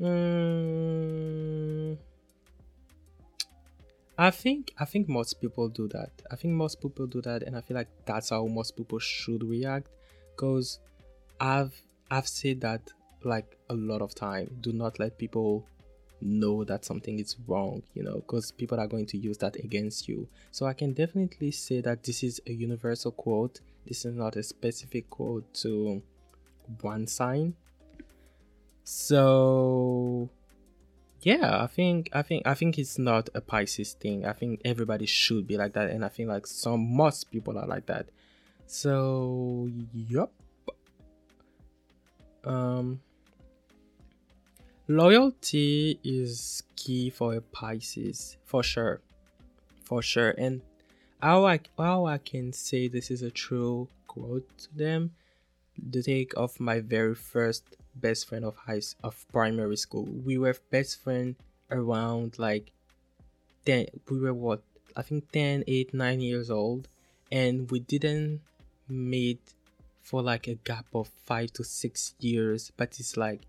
Mm, 0.00 1.96
I 4.16 4.30
think 4.30 4.72
I 4.78 4.84
think 4.84 5.08
most 5.08 5.40
people 5.40 5.68
do 5.68 5.88
that. 5.88 6.10
I 6.30 6.36
think 6.36 6.54
most 6.54 6.80
people 6.80 7.06
do 7.06 7.20
that, 7.22 7.42
and 7.42 7.56
I 7.56 7.60
feel 7.60 7.76
like 7.76 7.88
that's 8.04 8.30
how 8.30 8.46
most 8.46 8.76
people 8.76 8.98
should 8.98 9.42
react. 9.42 9.88
Cause 10.36 10.78
I've 11.40 11.74
I've 12.10 12.28
said 12.28 12.60
that 12.60 12.80
like 13.24 13.58
a 13.70 13.74
lot 13.74 14.02
of 14.02 14.14
time. 14.14 14.56
Do 14.60 14.72
not 14.72 14.98
let 14.98 15.18
people 15.18 15.66
know 16.20 16.64
that 16.64 16.84
something 16.84 17.18
is 17.18 17.36
wrong, 17.46 17.82
you 17.94 18.02
know, 18.02 18.16
because 18.16 18.52
people 18.52 18.78
are 18.78 18.86
going 18.86 19.06
to 19.06 19.18
use 19.18 19.38
that 19.38 19.56
against 19.56 20.08
you. 20.08 20.28
So 20.52 20.66
I 20.66 20.72
can 20.72 20.92
definitely 20.92 21.50
say 21.50 21.80
that 21.80 22.04
this 22.04 22.22
is 22.22 22.40
a 22.46 22.52
universal 22.52 23.10
quote. 23.10 23.60
This 23.86 24.04
is 24.04 24.14
not 24.14 24.36
a 24.36 24.42
specific 24.42 25.10
quote 25.10 25.52
to 25.54 26.02
one 26.80 27.06
sign. 27.06 27.54
So 28.84 30.30
yeah, 31.24 31.62
I 31.62 31.66
think 31.66 32.10
I 32.12 32.22
think 32.22 32.46
I 32.46 32.54
think 32.54 32.78
it's 32.78 32.98
not 32.98 33.30
a 33.34 33.40
Pisces 33.40 33.94
thing. 33.94 34.26
I 34.26 34.32
think 34.32 34.60
everybody 34.64 35.06
should 35.06 35.46
be 35.46 35.56
like 35.56 35.72
that, 35.72 35.90
and 35.90 36.04
I 36.04 36.08
think 36.08 36.28
like 36.28 36.46
some 36.46 36.94
most 36.94 37.30
people 37.30 37.58
are 37.58 37.66
like 37.66 37.86
that. 37.86 38.10
So 38.66 39.68
yep. 39.92 40.30
Um 42.44 43.00
Loyalty 44.86 45.98
is 46.04 46.62
key 46.76 47.08
for 47.08 47.34
a 47.34 47.40
Pisces, 47.40 48.36
for 48.44 48.62
sure. 48.62 49.00
For 49.86 50.02
sure. 50.02 50.34
And 50.36 50.60
how 51.22 51.46
I, 51.46 51.60
how 51.78 52.04
I 52.04 52.18
can 52.18 52.52
say 52.52 52.88
this 52.88 53.10
is 53.10 53.22
a 53.22 53.30
true 53.30 53.88
quote 54.06 54.46
to 54.58 54.76
them, 54.76 55.12
the 55.78 56.02
take 56.02 56.34
of 56.36 56.60
my 56.60 56.80
very 56.80 57.14
first 57.14 57.64
best 57.96 58.28
friend 58.28 58.44
of 58.44 58.56
high 58.56 58.82
of 59.02 59.24
primary 59.32 59.76
school. 59.76 60.04
We 60.24 60.38
were 60.38 60.54
best 60.70 61.02
friend 61.02 61.36
around 61.70 62.38
like 62.38 62.72
10, 63.66 63.86
we 64.10 64.20
were 64.20 64.34
what, 64.34 64.62
I 64.96 65.02
think 65.02 65.30
10, 65.32 65.64
8, 65.66 65.94
9 65.94 66.20
years 66.20 66.50
old. 66.50 66.88
And 67.32 67.70
we 67.70 67.80
didn't 67.80 68.40
meet 68.88 69.40
for 70.02 70.22
like 70.22 70.46
a 70.46 70.54
gap 70.54 70.86
of 70.94 71.08
5 71.24 71.52
to 71.54 71.64
6 71.64 72.14
years, 72.20 72.70
but 72.76 73.00
it's 73.00 73.16
like 73.16 73.42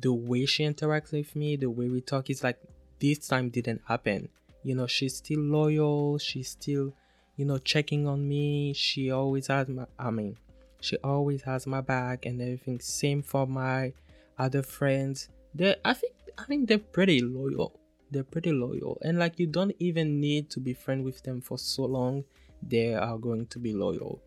the 0.00 0.12
way 0.12 0.46
she 0.46 0.64
interacts 0.64 1.12
with 1.12 1.36
me, 1.36 1.56
the 1.56 1.70
way 1.70 1.88
we 1.88 2.00
talk 2.00 2.30
is 2.30 2.42
like 2.42 2.58
this 3.00 3.18
time 3.18 3.50
didn't 3.50 3.82
happen. 3.86 4.28
You 4.62 4.74
know, 4.74 4.86
she's 4.86 5.16
still 5.16 5.40
loyal, 5.40 6.18
she's 6.18 6.50
still, 6.50 6.94
you 7.36 7.44
know, 7.44 7.58
checking 7.58 8.08
on 8.08 8.26
me. 8.26 8.72
She 8.72 9.10
always 9.10 9.48
has 9.48 9.68
my 9.68 9.86
I 9.98 10.10
mean, 10.10 10.36
she 10.84 10.98
always 10.98 11.40
has 11.42 11.66
my 11.66 11.80
back 11.80 12.26
and 12.26 12.40
everything. 12.40 12.78
Same 12.78 13.22
for 13.22 13.46
my 13.46 13.92
other 14.38 14.62
friends. 14.62 15.30
They 15.54 15.74
I 15.84 15.94
think 15.94 16.12
I 16.36 16.44
think 16.44 16.68
they're 16.68 16.78
pretty 16.78 17.20
loyal. 17.20 17.80
They're 18.10 18.22
pretty 18.22 18.52
loyal. 18.52 18.98
And 19.02 19.18
like 19.18 19.38
you 19.38 19.46
don't 19.46 19.74
even 19.78 20.20
need 20.20 20.50
to 20.50 20.60
be 20.60 20.74
friend 20.74 21.02
with 21.02 21.22
them 21.22 21.40
for 21.40 21.58
so 21.58 21.84
long. 21.84 22.24
They 22.62 22.94
are 22.94 23.16
going 23.16 23.46
to 23.46 23.58
be 23.58 23.72
loyal. 23.72 24.20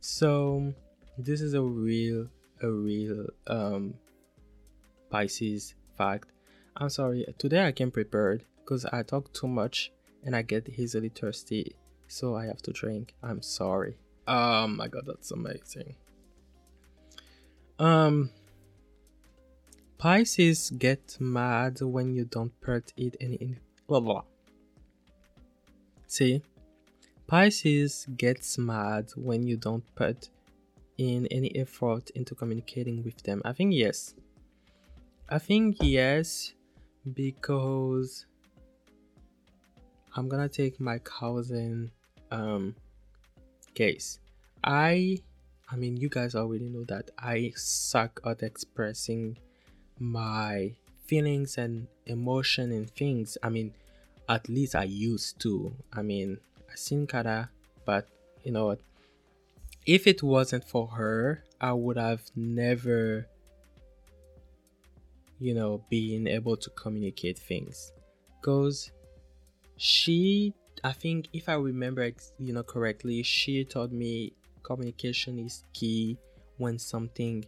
So 0.00 0.74
this 1.16 1.40
is 1.40 1.54
a 1.54 1.62
real 1.62 2.28
a 2.60 2.70
real 2.70 3.26
um 3.46 3.94
Pisces 5.08 5.74
fact. 5.96 6.28
I'm 6.76 6.90
sorry, 6.90 7.26
today 7.38 7.66
I 7.66 7.72
came 7.72 7.90
prepared 7.90 8.44
because 8.60 8.84
I 8.84 9.02
talk 9.02 9.32
too 9.32 9.48
much 9.48 9.92
and 10.24 10.36
I 10.36 10.42
get 10.42 10.68
easily 10.68 11.08
thirsty, 11.08 11.76
so 12.06 12.34
I 12.36 12.46
have 12.46 12.62
to 12.62 12.72
drink. 12.72 13.14
I'm 13.22 13.42
sorry. 13.42 13.96
Oh 14.28 14.66
my 14.68 14.88
god, 14.88 15.04
that's 15.06 15.32
amazing. 15.32 15.96
Um, 17.82 18.30
Pisces 19.98 20.70
get 20.70 21.16
mad 21.18 21.80
when 21.82 22.14
you 22.14 22.24
don't 22.26 22.52
put 22.60 22.92
it 22.96 23.16
in, 23.16 23.34
in 23.34 23.58
blah 23.88 23.98
blah. 23.98 24.22
See, 26.06 26.42
Pisces 27.26 28.06
gets 28.16 28.56
mad 28.56 29.10
when 29.16 29.48
you 29.48 29.56
don't 29.56 29.82
put 29.96 30.28
in 30.96 31.26
any 31.32 31.50
effort 31.56 32.10
into 32.10 32.36
communicating 32.36 33.02
with 33.02 33.20
them. 33.24 33.42
I 33.44 33.52
think 33.52 33.74
yes, 33.74 34.14
I 35.28 35.40
think 35.40 35.78
yes, 35.80 36.52
because 37.14 38.26
I'm 40.14 40.28
gonna 40.28 40.48
take 40.48 40.78
my 40.78 40.98
cousin 40.98 41.90
um 42.30 42.76
case. 43.74 44.20
I 44.62 45.18
I 45.72 45.76
mean 45.76 45.96
you 45.96 46.08
guys 46.08 46.34
already 46.34 46.68
know 46.68 46.84
that 46.84 47.10
I 47.18 47.52
suck 47.56 48.20
at 48.26 48.42
expressing 48.42 49.38
my 49.98 50.74
feelings 51.06 51.56
and 51.56 51.86
emotion 52.06 52.72
and 52.72 52.90
things. 52.90 53.38
I 53.42 53.48
mean 53.48 53.74
at 54.28 54.48
least 54.48 54.74
I 54.74 54.84
used 54.84 55.40
to. 55.40 55.72
I 55.92 56.02
mean 56.02 56.38
I 56.70 56.74
seen 56.76 57.06
kinda 57.06 57.50
but 57.84 58.08
you 58.44 58.52
know 58.52 58.66
what 58.66 58.80
if 59.86 60.06
it 60.06 60.22
wasn't 60.22 60.64
for 60.64 60.86
her 60.88 61.42
I 61.60 61.72
would 61.72 61.96
have 61.96 62.22
never 62.36 63.26
you 65.42 65.54
know, 65.54 65.82
being 65.90 66.28
able 66.28 66.56
to 66.56 66.70
communicate 66.70 67.36
things. 67.36 67.92
Because 68.40 68.92
she, 69.76 70.54
I 70.84 70.92
think 70.92 71.28
if 71.32 71.48
I 71.48 71.54
remember, 71.54 72.08
you 72.38 72.52
know, 72.52 72.62
correctly, 72.62 73.22
she 73.24 73.64
told 73.64 73.92
me 73.92 74.34
communication 74.62 75.38
is 75.38 75.64
key 75.72 76.16
when 76.58 76.78
something 76.78 77.44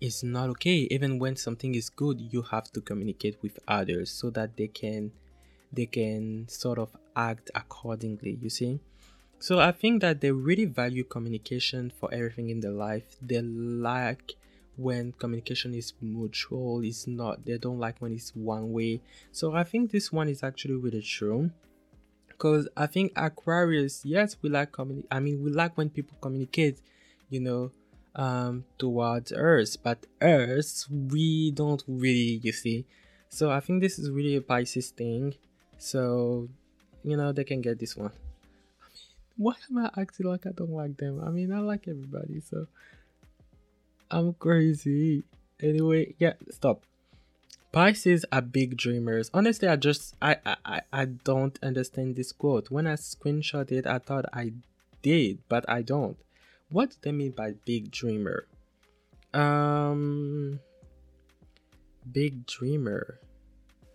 is 0.00 0.22
not 0.22 0.48
okay. 0.50 0.86
Even 0.90 1.18
when 1.18 1.36
something 1.36 1.74
is 1.74 1.90
good, 1.90 2.20
you 2.20 2.42
have 2.42 2.70
to 2.72 2.80
communicate 2.80 3.38
with 3.42 3.58
others 3.68 4.10
so 4.10 4.30
that 4.30 4.56
they 4.56 4.68
can 4.68 5.12
they 5.72 5.86
can 5.86 6.48
sort 6.48 6.78
of 6.78 6.96
act 7.16 7.50
accordingly. 7.54 8.38
You 8.40 8.50
see. 8.50 8.80
So 9.40 9.60
I 9.60 9.70
think 9.70 10.00
that 10.02 10.20
they 10.20 10.32
really 10.32 10.64
value 10.64 11.04
communication 11.04 11.92
for 11.98 12.12
everything 12.12 12.50
in 12.50 12.60
their 12.60 12.72
life. 12.72 13.16
They 13.22 13.40
like 13.40 14.34
when 14.76 15.12
communication 15.12 15.74
is 15.74 15.92
mutual, 16.00 16.82
it's 16.82 17.06
not 17.06 17.44
they 17.44 17.58
don't 17.58 17.78
like 17.78 18.00
when 18.00 18.12
it's 18.12 18.30
one 18.34 18.72
way. 18.72 19.00
So 19.32 19.54
I 19.54 19.64
think 19.64 19.90
this 19.90 20.12
one 20.12 20.28
is 20.28 20.42
actually 20.42 20.74
really 20.74 21.02
true. 21.02 21.50
Because 22.38 22.68
I 22.76 22.86
think 22.86 23.12
Aquarius, 23.16 24.04
yes, 24.04 24.36
we 24.40 24.48
like 24.48 24.70
communicate. 24.70 25.08
I 25.10 25.18
mean, 25.18 25.42
we 25.42 25.50
like 25.50 25.76
when 25.76 25.90
people 25.90 26.16
communicate, 26.20 26.80
you 27.28 27.40
know, 27.40 27.72
um, 28.14 28.64
towards 28.78 29.32
Earth, 29.32 29.76
but 29.82 30.06
Earth, 30.22 30.86
we 30.88 31.50
don't 31.50 31.82
really, 31.88 32.38
you 32.42 32.52
see. 32.52 32.86
So 33.28 33.50
I 33.50 33.58
think 33.58 33.82
this 33.82 33.98
is 33.98 34.08
really 34.10 34.36
a 34.36 34.40
Pisces 34.40 34.90
thing. 34.90 35.34
So, 35.78 36.48
you 37.02 37.16
know, 37.16 37.32
they 37.32 37.42
can 37.42 37.60
get 37.60 37.80
this 37.80 37.96
one. 37.96 38.12
I 38.12 38.86
mean, 38.86 39.16
why 39.36 39.54
am 39.68 39.78
I 39.78 40.00
acting 40.00 40.26
like 40.26 40.46
I 40.46 40.50
don't 40.50 40.70
like 40.70 40.96
them? 40.96 41.20
I 41.24 41.30
mean, 41.30 41.52
I 41.52 41.58
like 41.58 41.88
everybody, 41.88 42.40
so 42.40 42.68
I'm 44.12 44.32
crazy. 44.34 45.24
Anyway, 45.60 46.14
yeah, 46.18 46.34
stop. 46.50 46.82
Pisces 47.70 48.24
are 48.32 48.40
big 48.40 48.76
dreamers. 48.76 49.30
Honestly, 49.34 49.68
I 49.68 49.76
just 49.76 50.14
I, 50.22 50.36
I 50.64 50.80
I 50.92 51.04
don't 51.04 51.58
understand 51.62 52.16
this 52.16 52.32
quote. 52.32 52.70
When 52.70 52.86
I 52.86 52.94
screenshot 52.94 53.70
it, 53.70 53.86
I 53.86 53.98
thought 53.98 54.24
I 54.32 54.52
did, 55.02 55.40
but 55.48 55.68
I 55.68 55.82
don't. 55.82 56.16
What 56.70 56.90
do 56.90 56.96
they 57.02 57.12
mean 57.12 57.32
by 57.32 57.52
big 57.64 57.90
dreamer? 57.90 58.46
Um 59.34 60.60
big 62.10 62.46
dreamer. 62.46 63.20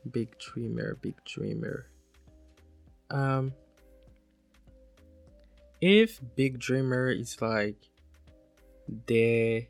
Big 0.10 0.38
dreamer, 0.38 0.98
big 1.01 1.15
dreamer. 1.25 1.88
Um 3.10 3.53
if 5.82 6.22
big 6.36 6.60
dreamer 6.60 7.10
is 7.10 7.42
like 7.42 7.89
they 9.08 9.68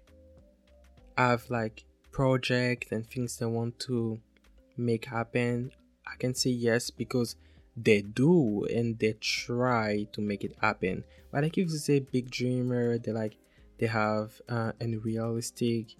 have 1.17 1.49
like 1.49 1.85
projects 2.13 2.91
and 2.93 3.05
things 3.05 3.37
they 3.37 3.45
want 3.45 3.77
to 3.79 4.19
make 4.77 5.05
happen, 5.05 5.71
I 6.07 6.15
can 6.17 6.33
say 6.33 6.51
yes 6.51 6.89
because 6.89 7.35
they 7.75 8.01
do 8.01 8.65
and 8.65 8.97
they 8.99 9.13
try 9.19 10.07
to 10.13 10.21
make 10.21 10.43
it 10.43 10.55
happen. 10.61 11.03
But 11.31 11.43
like 11.43 11.57
if 11.57 11.69
you 11.69 11.77
say 11.77 11.99
big 11.99 12.29
dreamer, 12.29 12.97
they 12.97 13.11
like 13.11 13.35
they 13.79 13.87
have 13.87 14.39
uh, 14.47 14.71
unrealistic 14.79 15.95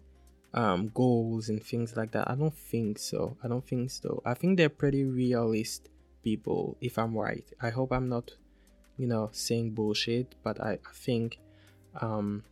um, 0.54 0.92
goals 0.94 1.50
and 1.50 1.62
things 1.62 1.98
like 1.98 2.12
that. 2.12 2.30
I 2.30 2.36
don't 2.36 2.56
think 2.56 3.00
so. 3.00 3.36
I 3.44 3.48
don't 3.48 3.66
think 3.68 3.90
so. 3.90 4.22
I 4.26 4.36
think 4.36 4.58
they're 4.58 4.70
pretty 4.70 5.04
realist 5.04 5.90
people, 6.24 6.78
if 6.80 6.98
I'm 6.98 7.18
right. 7.18 7.46
I 7.62 7.72
hope 7.72 7.92
I'm 7.92 8.08
not, 8.08 8.32
you 8.98 9.08
know, 9.08 9.30
saying 9.34 9.72
bullshit, 9.72 10.36
but 10.44 10.62
I, 10.62 10.74
I 10.74 10.94
think 10.94 11.40
um, 12.00 12.44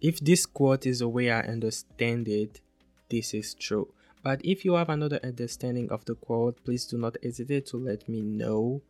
if 0.00 0.18
this 0.20 0.44
quote 0.44 0.86
is 0.86 0.98
the 0.98 1.08
way 1.08 1.30
I 1.30 1.40
understand 1.40 2.28
it, 2.28 2.60
this 3.08 3.34
is 3.34 3.54
true. 3.54 3.88
But 4.22 4.40
if 4.44 4.64
you 4.64 4.74
have 4.74 4.88
another 4.88 5.20
understanding 5.22 5.90
of 5.90 6.04
the 6.04 6.14
quote, 6.16 6.62
please 6.64 6.84
do 6.84 6.98
not 6.98 7.16
hesitate 7.22 7.66
to 7.66 7.76
let 7.76 8.08
me 8.08 8.22
know 8.22 8.82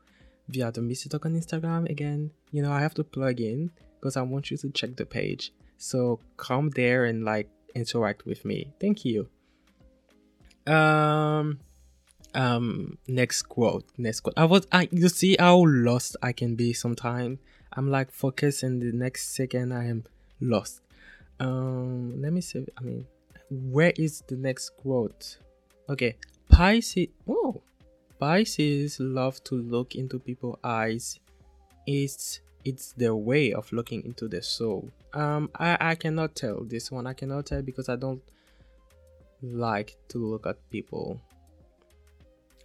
via 0.49 0.73
the 0.73 0.81
Missi 0.81 1.09
Talk 1.09 1.27
on 1.27 1.35
Instagram. 1.35 1.91
Again, 1.91 2.31
you 2.53 2.63
know, 2.63 2.73
I 2.73 2.81
have 2.81 2.95
to 2.95 3.05
plug 3.05 3.41
in 3.41 3.71
because 4.01 4.17
I 4.17 4.23
want 4.23 4.51
you 4.51 4.57
to 4.57 4.71
check 4.71 4.97
the 4.97 5.07
page. 5.07 5.53
So 5.79 6.21
come 6.37 6.71
there 6.71 7.05
and 7.05 7.25
like 7.25 7.51
interact 7.75 8.25
with 8.25 8.45
me. 8.45 8.73
Thank 8.81 9.05
you. 9.05 9.29
Um 10.67 11.61
um 12.35 12.99
next 13.07 13.43
quote. 13.43 13.85
Next 13.99 14.21
quote. 14.21 14.35
I 14.37 14.47
was 14.47 14.67
I 14.73 14.89
you 14.91 15.09
see 15.09 15.37
how 15.39 15.65
lost 15.67 16.17
I 16.23 16.33
can 16.33 16.57
be 16.57 16.73
sometimes. 16.73 17.39
I'm 17.73 17.91
like 17.91 18.11
focused 18.11 18.63
and 18.63 18.81
the 18.81 18.93
next 18.93 19.35
second 19.37 19.73
I 19.73 19.87
am 19.87 20.05
lost. 20.41 20.81
Um 21.39 22.23
let 22.23 22.33
me 22.33 22.41
see. 22.41 22.67
I 22.79 22.83
mean 22.83 23.07
where 23.51 23.93
is 23.97 24.23
the 24.27 24.37
next 24.37 24.71
quote? 24.71 25.39
Okay, 25.89 26.17
Pisces. 26.49 27.09
Oh, 27.29 27.63
Pisces 28.19 28.99
love 29.01 29.43
to 29.45 29.55
look 29.55 29.95
into 29.95 30.19
people's 30.19 30.59
eyes. 30.65 31.19
It's 31.87 32.41
it's 32.65 32.93
their 32.93 33.15
way 33.15 33.53
of 33.53 33.73
looking 33.73 34.05
into 34.05 34.27
their 34.27 34.43
soul. 34.43 34.91
Um, 35.13 35.51
I 35.55 35.77
I 35.81 35.95
cannot 35.95 36.35
tell 36.35 36.65
this 36.65 36.91
one. 36.91 37.07
I 37.07 37.15
cannot 37.15 37.47
tell 37.47 37.63
because 37.63 37.89
I 37.89 37.97
don't 37.97 38.23
like 39.43 39.97
to 40.09 40.19
look 40.19 40.47
at 40.47 40.57
people 40.71 41.21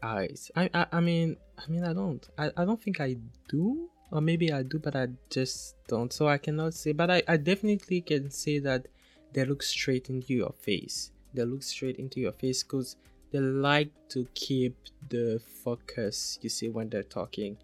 eyes. 0.02 0.50
I, 0.56 0.70
I 0.74 0.86
I 0.94 1.00
mean 1.00 1.38
I 1.58 1.70
mean 1.70 1.84
I 1.84 1.94
don't. 1.94 2.28
I, 2.38 2.52
I 2.58 2.65
don't 2.65 2.82
think 2.82 3.00
I 3.00 3.17
do. 3.48 3.89
Or 4.13 4.20
maybe 4.20 4.52
I 4.52 4.63
do, 4.63 4.78
but 4.78 4.94
I 4.94 5.08
just 5.30 5.76
don't. 5.88 6.12
So 6.12 6.28
I 6.28 6.38
cannot 6.38 6.74
say. 6.74 6.91
But 6.91 7.10
I, 7.10 7.24
I 7.30 7.38
definitely 7.38 8.02
can 8.02 8.30
say 8.30 8.60
that 8.60 8.88
they 9.34 9.46
look 9.46 9.63
straight 9.63 10.10
into 10.10 10.34
your 10.34 10.54
face. 10.60 11.12
They 11.34 11.44
look 11.44 11.63
straight 11.63 11.98
into 11.98 12.20
your 12.20 12.34
face 12.34 12.63
because 12.63 12.98
they 13.32 13.39
like 13.39 13.91
to 14.10 14.28
keep 14.34 14.76
the 15.10 15.41
focus 15.63 16.38
you 16.41 16.50
see 16.50 16.70
when 16.70 16.89
they're 16.89 17.04
talking. 17.04 17.58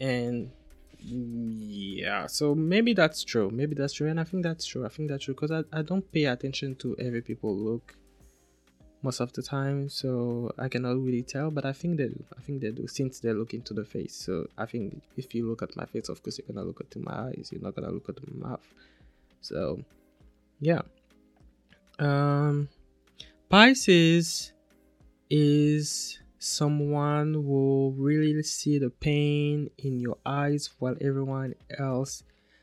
And 0.00 0.50
yeah 0.98 2.26
so 2.26 2.54
maybe 2.54 2.94
that's 2.94 3.22
true. 3.22 3.50
Maybe 3.50 3.74
that's 3.74 3.92
true 3.92 4.08
and 4.08 4.18
i 4.18 4.24
think 4.24 4.42
that's 4.42 4.64
true. 4.64 4.84
I 4.84 4.88
think 4.88 5.10
that's 5.10 5.24
true 5.24 5.34
because 5.34 5.50
I, 5.50 5.62
I 5.72 5.82
don't 5.82 6.10
pay 6.12 6.24
attention 6.24 6.74
to 6.76 6.96
every 6.98 7.22
people 7.22 7.54
look 7.54 7.94
most 9.02 9.20
of 9.20 9.30
the 9.34 9.42
time 9.42 9.88
so 9.90 10.50
i 10.58 10.68
cannot 10.68 10.96
really 10.96 11.22
tell 11.22 11.50
but 11.50 11.64
i 11.66 11.72
think 11.72 11.98
they 11.98 12.08
do. 12.08 12.24
I 12.36 12.40
think 12.40 12.60
they 12.62 12.70
do 12.70 12.86
since 12.88 13.20
they 13.20 13.32
look 13.32 13.52
into 13.54 13.74
the 13.74 13.84
face. 13.84 14.14
So 14.14 14.46
i 14.56 14.66
think 14.66 15.02
if 15.16 15.34
you 15.34 15.48
look 15.48 15.62
at 15.62 15.76
my 15.76 15.84
face 15.84 16.08
of 16.08 16.22
course 16.22 16.38
you're 16.38 16.46
gonna 16.52 16.66
look 16.66 16.80
at 16.80 16.96
my 17.00 17.28
eyes. 17.28 17.50
You're 17.52 17.62
not 17.62 17.74
gonna 17.76 17.90
look 17.90 18.08
at 18.08 18.16
my 18.26 18.48
mouth. 18.48 18.66
So 19.42 19.80
yeah. 20.60 20.82
Um 21.98 22.68
pisces 23.48 24.52
is 25.30 26.18
someone 26.38 27.34
who 27.34 27.94
really 27.96 28.42
see 28.42 28.78
the 28.78 28.90
pain 28.90 29.70
in 29.78 29.98
your 29.98 30.18
eyes 30.24 30.70
while 30.78 30.96
everyone 31.00 31.54
else 31.78 32.22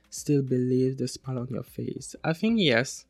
still 0.10 0.42
believes 0.42 0.98
the 0.98 1.08
smile 1.08 1.40
on 1.40 1.48
your 1.50 1.64
face. 1.64 2.16
I 2.24 2.34
think 2.34 2.60
yes. 2.60 3.06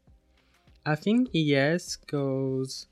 I 0.86 0.96
think 0.96 1.30
yes 1.34 1.98
because 1.98 2.88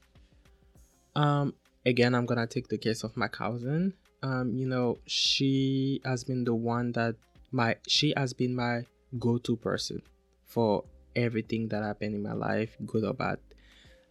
um 1.15 1.53
again 1.85 2.15
i'm 2.15 2.25
gonna 2.25 2.47
take 2.47 2.67
the 2.67 2.77
case 2.77 3.03
of 3.03 3.15
my 3.17 3.27
cousin 3.27 3.93
um 4.23 4.53
you 4.53 4.65
know 4.65 4.97
she 5.05 6.01
has 6.05 6.23
been 6.23 6.43
the 6.43 6.53
one 6.53 6.91
that 6.91 7.15
my 7.51 7.75
she 7.87 8.13
has 8.15 8.33
been 8.33 8.55
my 8.55 8.81
go-to 9.19 9.55
person 9.57 10.01
for 10.45 10.83
everything 11.15 11.67
that 11.69 11.83
happened 11.83 12.15
in 12.15 12.23
my 12.23 12.33
life, 12.33 12.75
good 12.85 13.03
or 13.03 13.13
bad. 13.13 13.39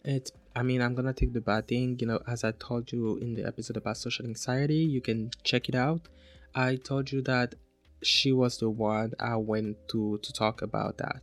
It's 0.03 0.31
I 0.55 0.63
mean, 0.63 0.81
I'm 0.81 0.95
gonna 0.95 1.13
take 1.13 1.33
the 1.33 1.41
bad 1.41 1.67
thing, 1.67 1.97
you 1.99 2.07
know, 2.07 2.19
as 2.27 2.43
I 2.43 2.51
told 2.51 2.91
you 2.91 3.17
in 3.17 3.33
the 3.33 3.45
episode 3.45 3.77
about 3.77 3.97
social 3.97 4.25
anxiety, 4.25 4.75
you 4.95 5.01
can 5.01 5.31
check 5.43 5.69
it 5.69 5.75
out. 5.75 6.07
I 6.53 6.75
told 6.75 7.11
you 7.11 7.21
that 7.23 7.55
she 8.03 8.31
was 8.33 8.57
the 8.57 8.69
one 8.69 9.13
I 9.19 9.35
went 9.37 9.77
to 9.89 10.17
to 10.21 10.33
talk 10.33 10.61
about 10.61 10.97
that. 10.97 11.21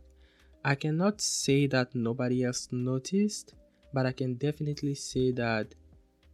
I 0.63 0.75
cannot 0.75 1.21
say 1.21 1.67
that 1.67 1.93
nobody 1.93 2.43
else 2.43 2.67
noticed, 2.71 3.53
but 3.93 4.05
I 4.05 4.11
can 4.11 4.35
definitely 4.35 4.95
say 4.95 5.31
that 5.31 5.75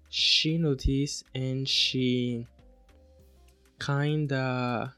she 0.10 0.58
noticed 0.58 1.25
and 1.34 1.67
she 1.67 2.47
kinda 3.79 4.93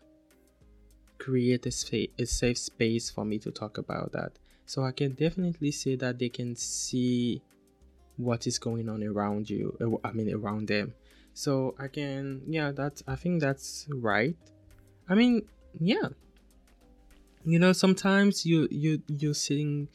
create 1.17 1.65
a, 1.65 1.71
space, 1.71 2.09
a 2.17 2.25
safe 2.25 2.57
space 2.57 3.09
for 3.09 3.25
me 3.25 3.39
to 3.39 3.51
talk 3.51 3.77
about 3.77 4.11
that. 4.13 4.33
So 4.65 4.83
I 4.83 4.91
can 4.91 5.13
definitely 5.13 5.71
say 5.71 5.95
that 5.95 6.19
they 6.19 6.29
can 6.29 6.55
see 6.55 7.41
what 8.17 8.47
is 8.47 8.59
going 8.59 8.89
on 8.89 9.03
around 9.03 9.49
you. 9.49 9.77
Uh, 9.79 10.07
I 10.07 10.11
mean, 10.11 10.33
around 10.33 10.67
them. 10.67 10.93
So 11.33 11.75
I 11.79 11.87
can, 11.87 12.41
yeah, 12.47 12.71
that's, 12.71 13.03
I 13.07 13.15
think 13.15 13.41
that's 13.41 13.87
right. 13.89 14.35
I 15.07 15.15
mean, 15.15 15.43
yeah. 15.79 16.09
You 17.45 17.59
know, 17.59 17.71
sometimes 17.71 18.45
you, 18.45 18.67
you, 18.71 19.01
you're 19.07 19.33
sitting 19.33 19.87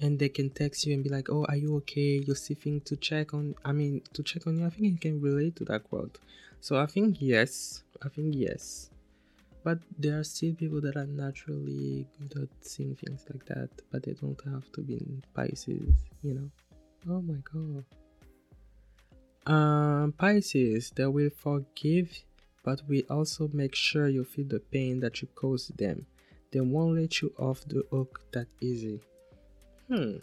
and 0.00 0.18
they 0.18 0.28
can 0.28 0.50
text 0.50 0.86
you 0.86 0.94
and 0.94 1.02
be 1.02 1.10
like, 1.10 1.28
"Oh, 1.28 1.44
are 1.46 1.56
you 1.56 1.74
okay?" 1.78 2.22
You're 2.24 2.36
seeing 2.36 2.80
to 2.82 2.96
check 2.96 3.34
on. 3.34 3.56
I 3.64 3.72
mean, 3.72 4.00
to 4.12 4.22
check 4.22 4.46
on 4.46 4.56
you. 4.56 4.64
I 4.64 4.70
think 4.70 4.84
you 4.84 4.96
can 4.96 5.20
relate 5.20 5.56
to 5.56 5.64
that 5.64 5.82
quote. 5.88 6.18
So 6.60 6.78
I 6.78 6.86
think 6.86 7.16
yes. 7.18 7.82
I 8.00 8.08
think 8.08 8.34
yes 8.36 8.90
but 9.64 9.78
there 9.98 10.18
are 10.18 10.24
still 10.24 10.54
people 10.54 10.80
that 10.80 10.96
are 10.96 11.06
naturally 11.06 12.06
good 12.18 12.42
at 12.42 12.48
seeing 12.66 12.94
things 12.96 13.24
like 13.32 13.44
that 13.46 13.68
but 13.90 14.02
they 14.02 14.12
don't 14.12 14.40
have 14.44 14.70
to 14.72 14.80
be 14.80 14.94
in 14.94 15.22
pisces 15.34 15.94
you 16.22 16.34
know 16.34 16.50
oh 17.10 17.22
my 17.22 17.38
god 17.52 17.84
um 19.52 20.12
pisces 20.12 20.90
they 20.94 21.06
will 21.06 21.30
forgive 21.30 22.10
but 22.68 22.82
we 22.86 23.02
also 23.04 23.48
make 23.54 23.74
sure 23.74 24.08
you 24.08 24.24
feel 24.24 24.46
the 24.46 24.60
pain 24.60 25.00
that 25.00 25.22
you 25.22 25.28
caused 25.34 25.78
them. 25.78 26.04
They 26.52 26.60
won't 26.60 26.96
let 26.96 27.22
you 27.22 27.32
off 27.38 27.62
the 27.66 27.82
hook 27.90 28.20
that 28.32 28.46
easy. 28.60 29.00
Hmm. 29.88 30.16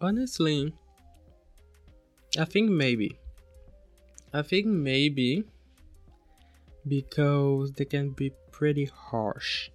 Honestly, 0.00 0.74
I 2.38 2.46
think 2.46 2.70
maybe. 2.70 3.18
I 4.34 4.42
think 4.42 4.66
maybe 4.66 5.44
because 6.88 7.70
they 7.70 7.84
can 7.84 8.10
be 8.10 8.32
pretty 8.50 8.86
harsh, 8.86 9.70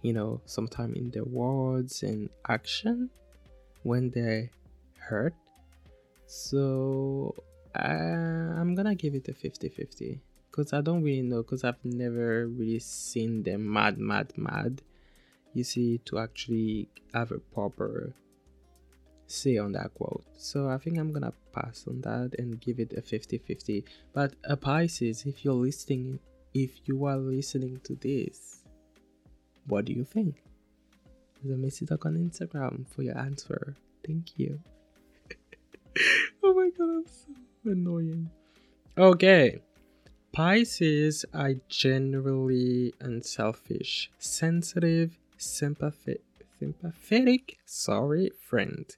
you 0.00 0.14
know, 0.14 0.40
sometimes 0.46 0.96
in 0.96 1.10
their 1.10 1.26
words 1.26 2.02
and 2.02 2.30
action 2.48 3.10
when 3.82 4.08
they 4.08 4.48
hurt. 4.96 5.34
So 6.24 7.34
I, 7.74 7.92
I'm 7.92 8.74
gonna 8.74 8.94
give 8.94 9.14
it 9.14 9.28
a 9.28 9.34
50 9.34 9.68
50 9.68 10.20
because 10.50 10.72
I 10.72 10.80
don't 10.80 11.02
really 11.02 11.20
know 11.20 11.42
because 11.42 11.62
I've 11.62 11.84
never 11.84 12.46
really 12.46 12.78
seen 12.78 13.42
them 13.42 13.70
mad, 13.70 13.98
mad, 13.98 14.32
mad. 14.38 14.80
You 15.52 15.64
see, 15.64 15.98
to 16.06 16.18
actually 16.18 16.88
have 17.12 17.30
a 17.30 17.38
proper 17.38 18.14
say 19.26 19.58
on 19.58 19.72
that 19.72 19.94
quote. 19.94 20.24
So 20.36 20.68
I 20.68 20.78
think 20.78 20.98
I'm 20.98 21.12
gonna 21.12 21.32
pass 21.52 21.84
on 21.88 22.00
that 22.02 22.34
and 22.38 22.60
give 22.60 22.78
it 22.78 22.92
a 22.96 23.02
50 23.02 23.38
50. 23.38 23.84
But 24.12 24.34
a 24.44 24.56
Pisces, 24.56 25.24
if 25.26 25.44
you're 25.44 25.54
listening, 25.54 26.18
if 26.54 26.70
you 26.86 27.04
are 27.06 27.16
listening 27.16 27.80
to 27.84 27.94
this, 27.96 28.62
what 29.66 29.84
do 29.84 29.92
you 29.92 30.04
think? 30.04 30.42
The 31.44 31.86
Talk 31.86 32.06
on 32.06 32.14
Instagram 32.14 32.86
for 32.88 33.02
your 33.02 33.18
answer. 33.18 33.74
Thank 34.06 34.38
you. 34.38 34.60
oh 36.44 36.54
my 36.54 36.70
god, 36.76 36.88
I'm 36.88 37.04
so 37.06 37.70
annoying. 37.70 38.30
Okay. 38.96 39.58
Pisces 40.32 41.24
are 41.34 41.54
generally 41.68 42.94
unselfish, 43.00 44.10
sensitive, 44.18 45.18
sympathetic, 45.36 46.22
sympathetic, 46.58 47.58
sorry, 47.66 48.30
friend. 48.40 48.96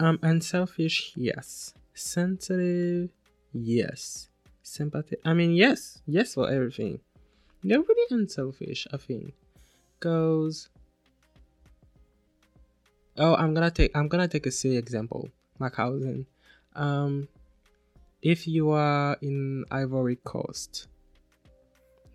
Um, 0.00 0.18
unselfish, 0.22 1.12
yes. 1.16 1.74
Sensitive, 1.94 3.10
yes. 3.52 4.28
Sympathetic, 4.62 5.20
I 5.24 5.34
mean, 5.34 5.52
yes, 5.52 6.00
yes 6.06 6.34
for 6.34 6.50
everything. 6.50 7.00
They're 7.62 7.80
really 7.80 8.06
unselfish, 8.10 8.86
I 8.92 8.96
think. 8.96 9.34
Cause 10.00 10.68
oh 13.18 13.34
i'm 13.34 13.54
gonna 13.54 13.70
take 13.70 13.94
i'm 13.96 14.08
gonna 14.08 14.28
take 14.28 14.46
a 14.46 14.50
silly 14.50 14.76
example 14.76 15.28
my 15.58 15.68
cousin 15.68 16.26
um 16.76 17.28
if 18.22 18.46
you 18.46 18.70
are 18.70 19.16
in 19.20 19.64
ivory 19.70 20.16
coast 20.24 20.88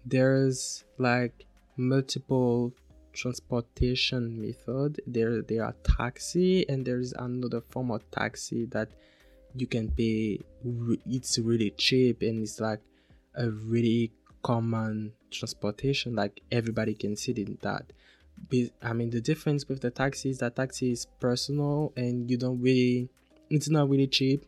there's 0.06 0.84
like 0.98 1.46
multiple 1.76 2.74
transportation 3.18 4.40
method 4.40 5.02
there 5.08 5.42
there 5.42 5.64
are 5.64 5.76
taxi 5.98 6.68
and 6.70 6.86
there's 6.86 7.14
another 7.14 7.62
form 7.70 7.90
of 7.90 8.02
taxi 8.12 8.66
that 8.66 8.90
you 9.56 9.66
can 9.66 9.90
pay 9.90 10.40
it's 11.08 11.40
really 11.40 11.72
cheap 11.72 12.22
and 12.22 12.44
it's 12.44 12.60
like 12.60 12.82
a 13.36 13.50
really 13.50 14.12
common 14.44 15.12
transportation 15.32 16.16
like 16.16 16.42
everybody 16.52 16.94
can 16.94 17.16
sit 17.16 17.40
in 17.40 17.58
that 17.62 17.92
I 18.82 18.94
mean, 18.94 19.10
the 19.10 19.22
difference 19.22 19.68
with 19.68 19.82
the 19.82 19.92
taxi 19.92 20.30
is 20.30 20.38
that 20.40 20.56
taxi 20.56 20.92
is 20.92 21.06
personal 21.20 21.92
and 21.98 22.30
you 22.30 22.38
don't 22.38 22.62
really, 22.62 23.10
it's 23.50 23.70
not 23.70 23.90
really 23.90 24.08
cheap 24.08 24.46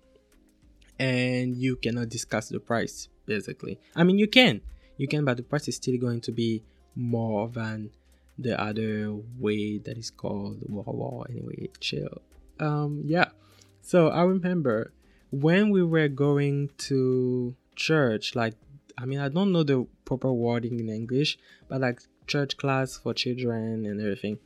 and 0.97 1.55
you 1.55 1.75
cannot 1.75 2.09
discuss 2.09 2.49
the 2.49 2.59
price 2.59 3.09
basically. 3.25 3.79
I 3.95 4.03
mean, 4.03 4.17
you 4.17 4.27
can, 4.27 4.61
you 4.97 5.07
can, 5.07 5.25
but 5.25 5.37
the 5.37 5.43
price 5.43 5.67
is 5.67 5.75
still 5.75 5.97
going 5.97 6.21
to 6.21 6.31
be 6.31 6.63
more 6.95 7.49
than 7.49 7.91
the 8.41 8.59
other 8.59 9.13
way 9.37 9.77
that 9.77 9.97
is 9.97 10.09
called 10.09 10.57
wow 10.67 11.23
anyway 11.29 11.69
chill 11.79 12.21
um 12.59 13.01
yeah 13.05 13.29
so 13.81 14.07
i 14.09 14.23
remember 14.23 14.91
when 15.31 15.69
we 15.69 15.83
were 15.83 16.07
going 16.07 16.69
to 16.77 17.53
church 17.75 18.35
like 18.35 18.55
i 18.97 19.05
mean 19.05 19.19
i 19.19 19.27
don't 19.29 19.51
know 19.51 19.63
the 19.63 19.85
proper 20.05 20.31
wording 20.31 20.79
in 20.79 20.89
english 20.89 21.37
but 21.67 21.81
like 21.81 21.99
church 22.29 22.55
class 22.57 22.95
for 22.95 23.13
children 23.13 23.85
and 23.85 23.99
everything. 23.99 24.37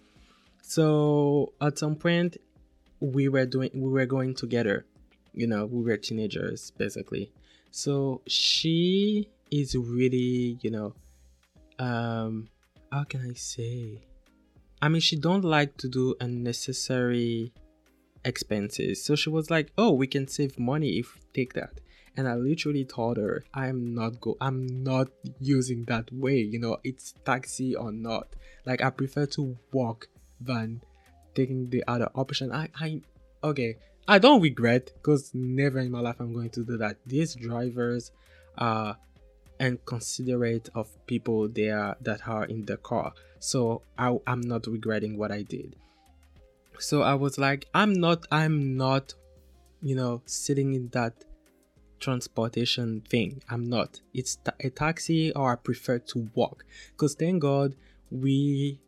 So 0.62 1.54
at 1.62 1.78
some 1.78 1.96
point 1.96 2.38
we 3.00 3.28
were 3.28 3.46
doing 3.46 3.70
we 3.74 3.90
were 3.92 4.08
going 4.08 4.34
together. 4.34 4.86
You 5.34 5.48
know, 5.48 5.66
we 5.66 5.84
were 5.84 5.98
teenagers 5.98 6.72
basically. 6.72 7.32
So 7.70 8.22
she 8.26 9.30
is 9.52 9.76
really, 9.76 10.58
you 10.62 10.72
know, 10.72 10.94
um 11.78 12.50
how 12.94 13.04
can 13.04 13.22
I 13.30 13.34
say? 13.34 14.02
I 14.82 14.90
mean 14.90 15.02
she 15.02 15.16
don't 15.16 15.44
like 15.44 15.78
to 15.78 15.88
do 15.90 16.16
unnecessary 16.20 17.54
expenses. 18.24 19.04
So 19.04 19.16
she 19.16 19.30
was 19.30 19.50
like, 19.50 19.72
"Oh, 19.78 19.92
we 19.92 20.08
can 20.08 20.28
save 20.28 20.60
money 20.60 21.00
if 21.00 21.16
we 21.16 21.22
take 21.34 21.54
that." 21.54 21.74
and 22.16 22.28
I 22.28 22.36
literally 22.36 22.86
told 22.86 23.18
her 23.18 23.44
I'm 23.54 23.94
not 23.96 24.22
go 24.22 24.38
I'm 24.40 24.84
not 24.84 25.08
using 25.40 25.86
that 25.86 26.12
way, 26.14 26.38
you 26.38 26.60
know, 26.60 26.78
it's 26.84 27.14
taxi 27.26 27.76
or 27.76 27.92
not. 27.92 28.28
Like 28.66 28.82
I 28.82 28.90
prefer 28.90 29.26
to 29.38 29.58
walk 29.72 30.08
than 30.40 30.82
taking 31.36 31.70
the 31.70 31.84
other 31.88 32.10
option. 32.16 32.52
I 32.52 32.70
I 32.80 33.02
okay. 33.44 33.78
I 34.08 34.20
don't 34.20 34.42
regret 34.42 34.92
because 34.96 35.32
never 35.34 35.80
in 35.80 35.90
my 35.92 36.02
life 36.02 36.18
I'm 36.20 36.34
going 36.34 36.50
to 36.52 36.64
do 36.64 36.78
that. 36.78 36.98
These 37.06 37.36
drivers 37.36 38.12
are 38.58 38.98
inconsiderate 39.68 40.70
of 40.76 40.88
people 41.08 41.48
there 41.48 41.96
that 42.02 42.28
are 42.28 42.46
in 42.46 42.66
the 42.66 42.78
car. 42.78 43.14
So 43.40 43.82
I, 43.98 44.18
I'm 44.28 44.42
not 44.42 44.68
regretting 44.68 45.18
what 45.18 45.32
I 45.32 45.44
did. 45.44 45.76
So 46.80 47.02
I 47.02 47.16
was 47.16 47.38
like, 47.38 47.68
I'm 47.74 47.94
not, 47.94 48.26
I'm 48.32 48.78
not, 48.78 49.14
you 49.82 49.96
know, 49.96 50.22
sitting 50.26 50.74
in 50.74 50.90
that 50.90 51.24
transportation 52.00 53.02
thing. 53.10 53.42
I'm 53.50 53.70
not. 53.70 54.02
It's 54.14 54.38
a 54.60 54.70
taxi 54.70 55.32
or 55.34 55.54
I 55.54 55.56
prefer 55.56 56.00
to 56.00 56.30
walk. 56.36 56.66
Because 56.92 57.16
thank 57.16 57.42
God 57.42 57.76
we 58.12 58.80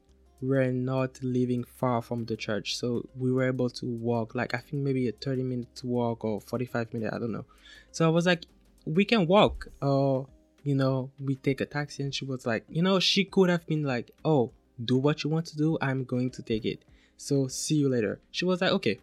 were 0.41 0.71
not 0.71 1.21
living 1.23 1.63
far 1.63 2.01
from 2.01 2.25
the 2.25 2.35
church. 2.35 2.77
So 2.77 3.07
we 3.17 3.31
were 3.31 3.47
able 3.47 3.69
to 3.69 3.85
walk 3.85 4.35
like 4.35 4.53
I 4.53 4.57
think 4.57 4.83
maybe 4.83 5.07
a 5.07 5.11
30 5.11 5.43
minute 5.43 5.81
walk 5.83 6.23
or 6.25 6.41
45 6.41 6.93
minute, 6.93 7.13
I 7.13 7.19
don't 7.19 7.31
know. 7.31 7.45
So 7.91 8.05
I 8.05 8.09
was 8.09 8.25
like, 8.25 8.45
we 8.85 9.05
can 9.05 9.25
walk 9.27 9.67
or 9.81 10.27
you 10.65 10.75
know, 10.75 11.11
we 11.17 11.35
take 11.35 11.61
a 11.61 11.65
taxi 11.65 12.03
and 12.03 12.13
she 12.13 12.25
was 12.25 12.45
like, 12.45 12.65
you 12.67 12.81
know, 12.81 12.99
she 12.99 13.23
could 13.23 13.49
have 13.49 13.65
been 13.65 13.83
like, 13.83 14.11
oh, 14.25 14.51
do 14.83 14.97
what 14.97 15.23
you 15.23 15.29
want 15.29 15.45
to 15.45 15.55
do, 15.55 15.77
I'm 15.79 16.03
going 16.03 16.31
to 16.31 16.41
take 16.41 16.65
it. 16.65 16.83
So 17.15 17.47
see 17.47 17.75
you 17.75 17.87
later. 17.87 18.19
She 18.31 18.43
was 18.43 18.59
like, 18.59 18.71
okay. 18.71 18.99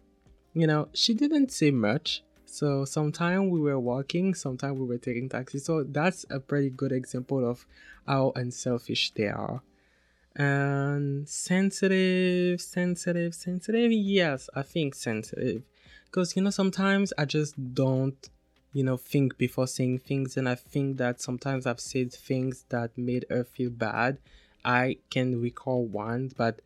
You 0.53 0.67
know, 0.67 0.89
she 0.93 1.15
didn't 1.15 1.51
say 1.51 1.71
much 1.71 2.21
so 2.53 2.85
sometimes 2.85 3.51
we 3.51 3.59
were 3.59 3.79
walking, 3.79 4.35
sometimes 4.35 4.77
we 4.77 4.85
were 4.85 4.99
taking 4.99 5.27
taxi. 5.27 5.57
So 5.57 5.83
that's 5.83 6.23
a 6.29 6.39
pretty 6.39 6.69
good 6.69 6.91
example 6.91 7.49
of 7.49 7.65
how 8.05 8.31
unselfish 8.35 9.11
they 9.15 9.25
are. 9.25 9.63
And 10.35 11.27
sensitive, 11.27 12.61
sensitive, 12.61 13.33
sensitive. 13.33 13.91
Yes, 13.91 14.51
I 14.53 14.61
think 14.61 14.93
sensitive. 14.93 15.63
Because, 16.05 16.35
you 16.35 16.43
know, 16.43 16.51
sometimes 16.51 17.11
I 17.17 17.25
just 17.25 17.55
don't, 17.73 18.29
you 18.73 18.83
know, 18.83 18.97
think 18.97 19.37
before 19.37 19.67
saying 19.67 19.99
things. 19.99 20.35
And 20.35 20.49
I 20.49 20.55
think 20.55 20.97
that 20.97 21.21
sometimes 21.21 21.65
I've 21.65 21.79
said 21.79 22.11
things 22.11 22.65
that 22.69 22.97
made 22.97 23.25
her 23.29 23.43
feel 23.43 23.69
bad. 23.69 24.17
I 24.65 24.97
can 25.09 25.39
recall 25.41 25.85
one, 25.85 26.31
but 26.35 26.61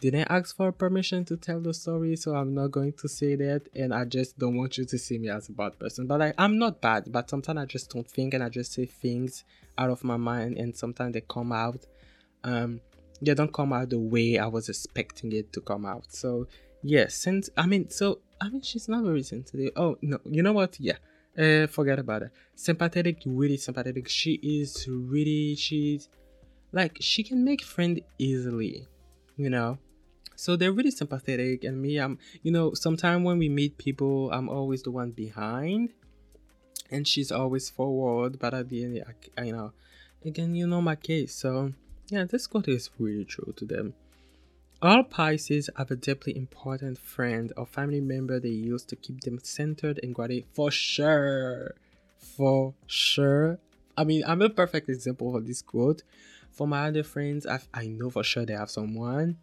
didn't 0.00 0.28
ask 0.30 0.56
for 0.56 0.72
permission 0.72 1.26
to 1.26 1.36
tell 1.36 1.60
the 1.60 1.74
story, 1.74 2.16
so 2.16 2.34
I'm 2.34 2.54
not 2.54 2.70
going 2.70 2.94
to 2.94 3.08
say 3.08 3.34
that. 3.36 3.68
And 3.74 3.92
I 3.92 4.06
just 4.06 4.38
don't 4.38 4.56
want 4.56 4.78
you 4.78 4.86
to 4.86 4.98
see 4.98 5.18
me 5.18 5.28
as 5.28 5.50
a 5.50 5.52
bad 5.52 5.78
person. 5.78 6.06
But 6.06 6.22
I, 6.22 6.32
I'm 6.38 6.58
not 6.58 6.80
bad, 6.80 7.12
but 7.12 7.28
sometimes 7.28 7.58
I 7.58 7.66
just 7.66 7.90
don't 7.90 8.08
think 8.08 8.32
and 8.32 8.42
I 8.42 8.48
just 8.48 8.72
say 8.72 8.86
things 8.86 9.44
out 9.76 9.90
of 9.90 10.02
my 10.02 10.16
mind, 10.16 10.56
and 10.56 10.74
sometimes 10.74 11.12
they 11.12 11.20
come 11.20 11.52
out. 11.52 11.84
Um, 12.42 12.80
they 13.20 13.34
don't 13.34 13.52
come 13.52 13.74
out 13.74 13.90
the 13.90 13.98
way 13.98 14.38
I 14.38 14.46
was 14.46 14.70
expecting 14.70 15.32
it 15.32 15.52
to 15.52 15.60
come 15.60 15.84
out. 15.84 16.12
So 16.12 16.46
yes, 16.82 17.14
since 17.14 17.50
I 17.56 17.66
mean, 17.66 17.90
so 17.90 18.20
I 18.40 18.48
mean, 18.48 18.62
she's 18.62 18.88
not 18.88 19.04
very 19.04 19.22
sensitive. 19.22 19.72
Oh 19.76 19.98
no, 20.00 20.18
you 20.24 20.42
know 20.42 20.54
what? 20.54 20.80
Yeah, 20.80 20.96
uh, 21.38 21.66
forget 21.66 21.98
about 21.98 22.22
it. 22.22 22.30
Sympathetic, 22.54 23.22
really 23.26 23.56
sympathetic. 23.56 24.08
She 24.08 24.34
is 24.42 24.86
really 24.88 25.56
she's 25.56 26.08
like 26.72 26.98
she 27.00 27.22
can 27.22 27.44
make 27.44 27.62
friend 27.62 28.00
easily, 28.18 28.86
you 29.36 29.50
know 29.50 29.78
so 30.40 30.56
they're 30.56 30.72
really 30.72 30.90
sympathetic 30.90 31.64
and 31.64 31.82
me 31.82 31.98
i'm 31.98 32.18
you 32.42 32.50
know 32.50 32.72
sometimes 32.72 33.22
when 33.22 33.36
we 33.36 33.46
meet 33.46 33.76
people 33.76 34.30
i'm 34.32 34.48
always 34.48 34.82
the 34.84 34.90
one 34.90 35.10
behind 35.10 35.90
and 36.90 37.06
she's 37.06 37.30
always 37.30 37.68
forward 37.68 38.38
but 38.38 38.54
at 38.54 38.70
the 38.70 38.82
end 38.82 39.04
I, 39.36 39.42
you 39.44 39.52
know 39.52 39.72
again 40.24 40.54
you 40.54 40.66
know 40.66 40.80
my 40.80 40.96
case 40.96 41.34
so 41.34 41.74
yeah 42.08 42.24
this 42.24 42.46
quote 42.46 42.68
is 42.68 42.88
really 42.98 43.26
true 43.26 43.52
to 43.56 43.66
them 43.66 43.92
All 44.82 45.02
Pisces 45.02 45.68
have 45.76 45.90
a 45.90 45.96
deeply 45.96 46.34
important 46.34 46.98
friend 46.98 47.52
or 47.56 47.66
family 47.66 48.00
member 48.00 48.40
they 48.40 48.48
use 48.48 48.82
to 48.84 48.96
keep 48.96 49.20
them 49.20 49.38
centered 49.42 50.00
and 50.02 50.14
grounded 50.14 50.46
for 50.54 50.70
sure. 50.70 51.74
For 52.18 52.72
sure. 52.86 53.58
I 53.98 54.04
mean, 54.04 54.22
I'm 54.26 54.40
a 54.40 54.48
perfect 54.48 54.88
example 54.88 55.36
of 55.36 55.46
this 55.46 55.60
quote. 55.60 56.02
For 56.50 56.66
my 56.66 56.88
other 56.88 57.02
friends, 57.02 57.44
I've, 57.44 57.68
I 57.74 57.88
know 57.88 58.08
for 58.08 58.24
sure 58.24 58.46
they 58.46 58.54
have 58.54 58.70
someone. 58.70 59.36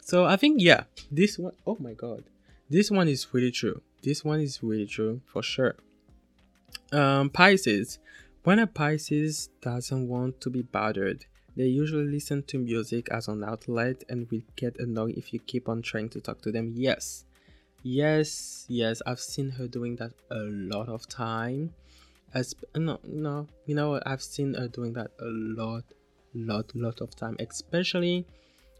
So 0.00 0.24
I 0.24 0.36
think, 0.36 0.62
yeah, 0.62 0.84
this 1.10 1.36
one, 1.36 1.54
oh 1.66 1.76
my 1.80 1.92
god, 1.92 2.22
this 2.70 2.88
one 2.88 3.08
is 3.08 3.26
really 3.32 3.50
true. 3.50 3.82
This 4.04 4.24
one 4.24 4.40
is 4.40 4.62
really 4.62 4.86
true 4.86 5.20
for 5.26 5.42
sure. 5.42 5.74
Um, 6.92 7.30
Pisces. 7.30 7.98
When 8.44 8.60
a 8.60 8.68
Pisces 8.68 9.48
doesn't 9.60 10.06
want 10.06 10.40
to 10.42 10.50
be 10.50 10.62
bothered, 10.62 11.26
they 11.56 11.64
usually 11.64 12.04
listen 12.04 12.42
to 12.44 12.58
music 12.58 13.08
as 13.10 13.28
an 13.28 13.42
outlet 13.42 14.04
and 14.08 14.30
will 14.30 14.42
get 14.56 14.78
annoyed 14.78 15.16
if 15.16 15.32
you 15.32 15.40
keep 15.40 15.68
on 15.68 15.82
trying 15.82 16.08
to 16.10 16.20
talk 16.20 16.42
to 16.42 16.52
them. 16.52 16.72
Yes. 16.74 17.24
Yes, 17.82 18.66
yes, 18.68 19.00
I've 19.06 19.20
seen 19.20 19.50
her 19.50 19.68
doing 19.68 19.96
that 19.96 20.12
a 20.30 20.40
lot 20.40 20.88
of 20.88 21.08
time. 21.08 21.72
As 22.34 22.54
no, 22.74 22.98
no, 23.04 23.46
you 23.64 23.74
know, 23.74 23.90
what? 23.90 24.02
I've 24.06 24.22
seen 24.22 24.54
her 24.54 24.68
doing 24.68 24.92
that 24.94 25.12
a 25.20 25.26
lot, 25.26 25.84
lot, 26.34 26.74
lot 26.74 27.00
of 27.00 27.14
time, 27.14 27.36
especially 27.38 28.26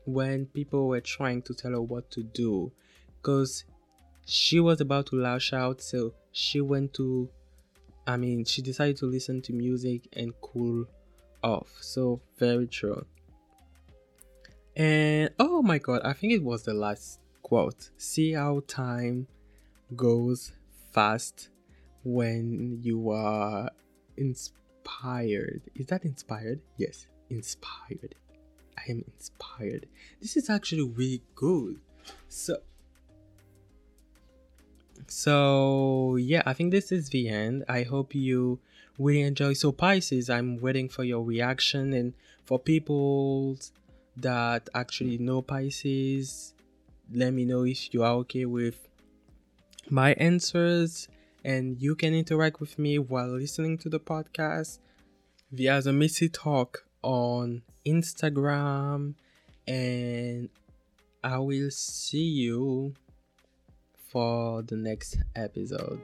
when 0.05 0.47
people 0.47 0.89
were 0.89 1.01
trying 1.01 1.43
to 1.43 1.55
tell 1.55 1.71
her 1.71 1.81
what 1.81 2.11
to 2.11 2.23
do, 2.23 2.73
because 3.23 3.65
she 4.27 4.59
was 4.61 4.81
about 4.81 5.07
to 5.07 5.17
lash 5.17 5.53
out, 5.53 5.81
so 5.81 6.13
she 6.33 6.61
went 6.61 6.93
to, 6.95 7.29
I 8.07 8.17
mean, 8.17 8.45
she 8.45 8.61
decided 8.61 8.97
to 8.99 9.07
listen 9.07 9.41
to 9.43 9.53
music 9.53 10.09
and 10.15 10.35
cool 10.41 10.85
off. 11.47 11.69
So 11.81 12.21
very 12.39 12.67
true. 12.67 13.07
And 14.77 15.31
oh 15.39 15.63
my 15.63 15.79
god, 15.79 16.03
I 16.05 16.13
think 16.13 16.33
it 16.33 16.43
was 16.43 16.65
the 16.65 16.75
last 16.75 17.21
quote. 17.43 17.91
See 17.97 18.33
how 18.33 18.63
time 18.67 19.29
goes 19.95 20.53
fast 20.93 21.49
when 22.05 22.81
you 22.83 23.11
are 23.11 23.71
inspired. 24.17 25.63
Is 25.75 25.87
that 25.87 26.05
inspired? 26.05 26.61
Yes, 26.77 27.07
inspired. 27.31 28.17
I 28.77 28.83
am 28.91 29.05
inspired. 29.15 29.87
This 30.21 30.37
is 30.37 30.51
actually 30.51 30.83
really 30.83 31.23
good. 31.35 31.81
So 32.29 32.57
so 35.09 36.17
yeah, 36.17 36.43
I 36.45 36.53
think 36.53 36.73
this 36.73 36.93
is 36.93 37.09
the 37.09 37.29
end. 37.29 37.65
I 37.69 37.85
hope 37.85 38.15
you 38.15 38.59
really 38.99 39.23
enjoy. 39.23 39.53
So 39.55 39.73
Pisces, 39.73 40.31
I'm 40.31 40.61
waiting 40.61 40.89
for 40.89 41.05
your 41.05 41.23
reaction 41.23 41.93
and 41.93 42.15
for 42.45 42.59
people 42.59 43.59
that 44.17 44.69
actually 44.75 45.19
know 45.19 45.43
Pisces, 45.43 46.55
let 47.13 47.33
me 47.33 47.45
know 47.45 47.65
if 47.65 47.93
you 47.93 48.03
are 48.03 48.15
okay 48.15 48.47
with 48.47 48.89
my 49.91 50.13
answers 50.15 51.09
and 51.45 51.81
you 51.81 51.95
can 51.95 52.15
interact 52.15 52.61
with 52.61 52.79
me 52.79 52.99
while 52.99 53.29
listening 53.29 53.79
to 53.79 53.89
the 53.89 54.01
podcast 54.01 54.79
via 55.53 55.81
the 55.81 55.93
Missi 55.93 56.29
Talk 56.29 56.85
on 57.03 57.63
Instagram 57.87 59.15
and 59.67 60.49
I 61.23 61.39
will 61.39 61.71
see 61.71 62.19
you 62.19 62.95
for 64.11 64.63
the 64.63 64.77
next 64.77 65.19
episode. 65.35 66.01